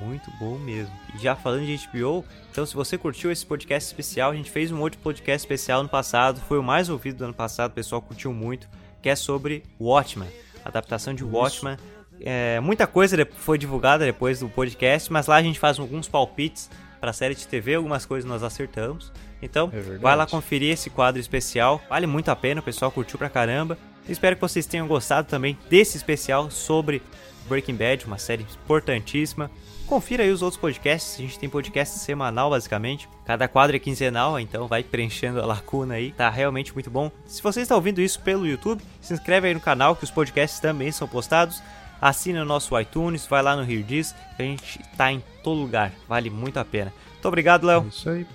[0.00, 0.92] Muito bom mesmo.
[1.14, 4.70] E já falando de HBO, então se você curtiu esse podcast especial, a gente fez
[4.70, 8.00] um outro podcast especial no passado, foi o mais ouvido do ano passado, o pessoal
[8.02, 8.68] curtiu muito,
[9.02, 10.28] que é sobre Watchmen,
[10.64, 11.76] adaptação de Watchmen.
[12.20, 16.70] É, muita coisa foi divulgada depois do podcast, mas lá a gente faz alguns palpites
[17.00, 19.12] pra série de TV, algumas coisas nós acertamos.
[19.40, 21.80] Então, É vai lá conferir esse quadro especial.
[21.88, 23.78] Vale muito a pena, o pessoal curtiu pra caramba.
[24.08, 27.02] Espero que vocês tenham gostado também desse especial sobre
[27.48, 29.50] Breaking Bad, uma série importantíssima.
[29.86, 33.08] Confira aí os outros podcasts, a gente tem podcast semanal basicamente.
[33.24, 36.12] Cada quadro é quinzenal, então vai preenchendo a lacuna aí.
[36.12, 37.10] Tá realmente muito bom.
[37.24, 40.58] Se você está ouvindo isso pelo YouTube, se inscreve aí no canal que os podcasts
[40.58, 41.62] também são postados.
[42.00, 45.92] Assina o nosso iTunes, vai lá no Rio Diz, a gente tá em todo lugar,
[46.08, 46.92] vale muito a pena.
[47.12, 47.84] Muito obrigado, Léo.
[47.84, 48.26] É isso aí.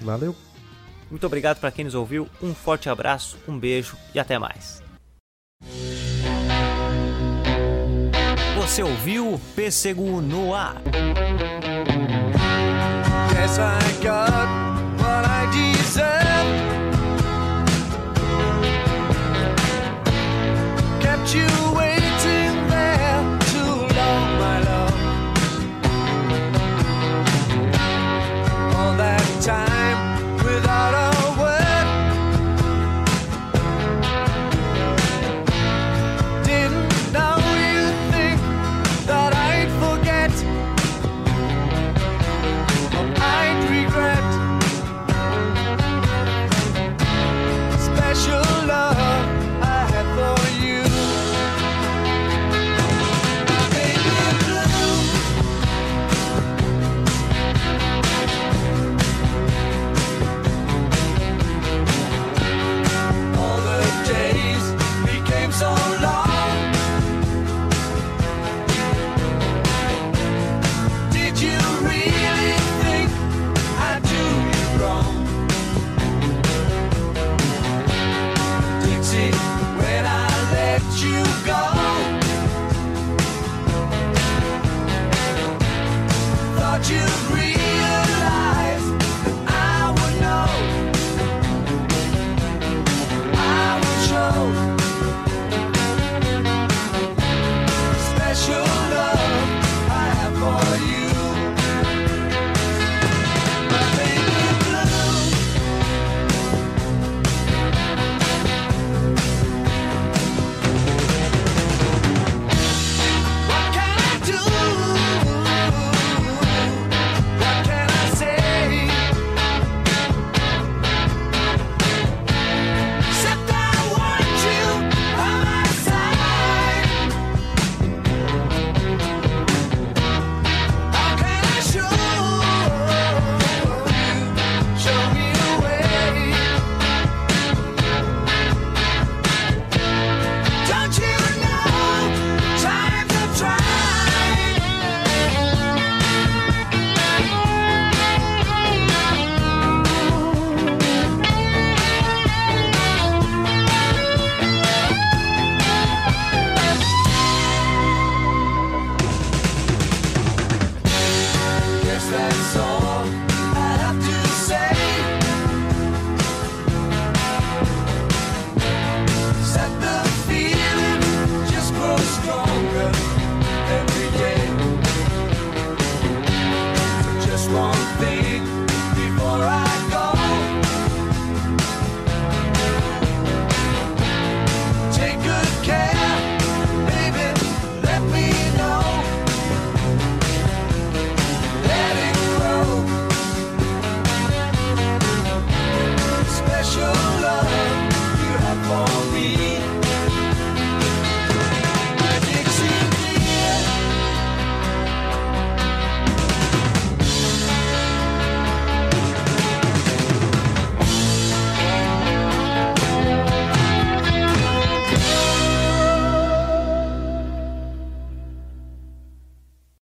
[0.00, 0.34] Valeu.
[1.08, 2.28] Muito obrigado para quem nos ouviu.
[2.42, 4.82] Um forte abraço, um beijo e até mais.
[8.70, 10.76] Você ouviu Pêssego no Ar.
[13.34, 14.46] Yes, I got
[14.96, 16.20] what I deserve.
[21.00, 21.69] Kept you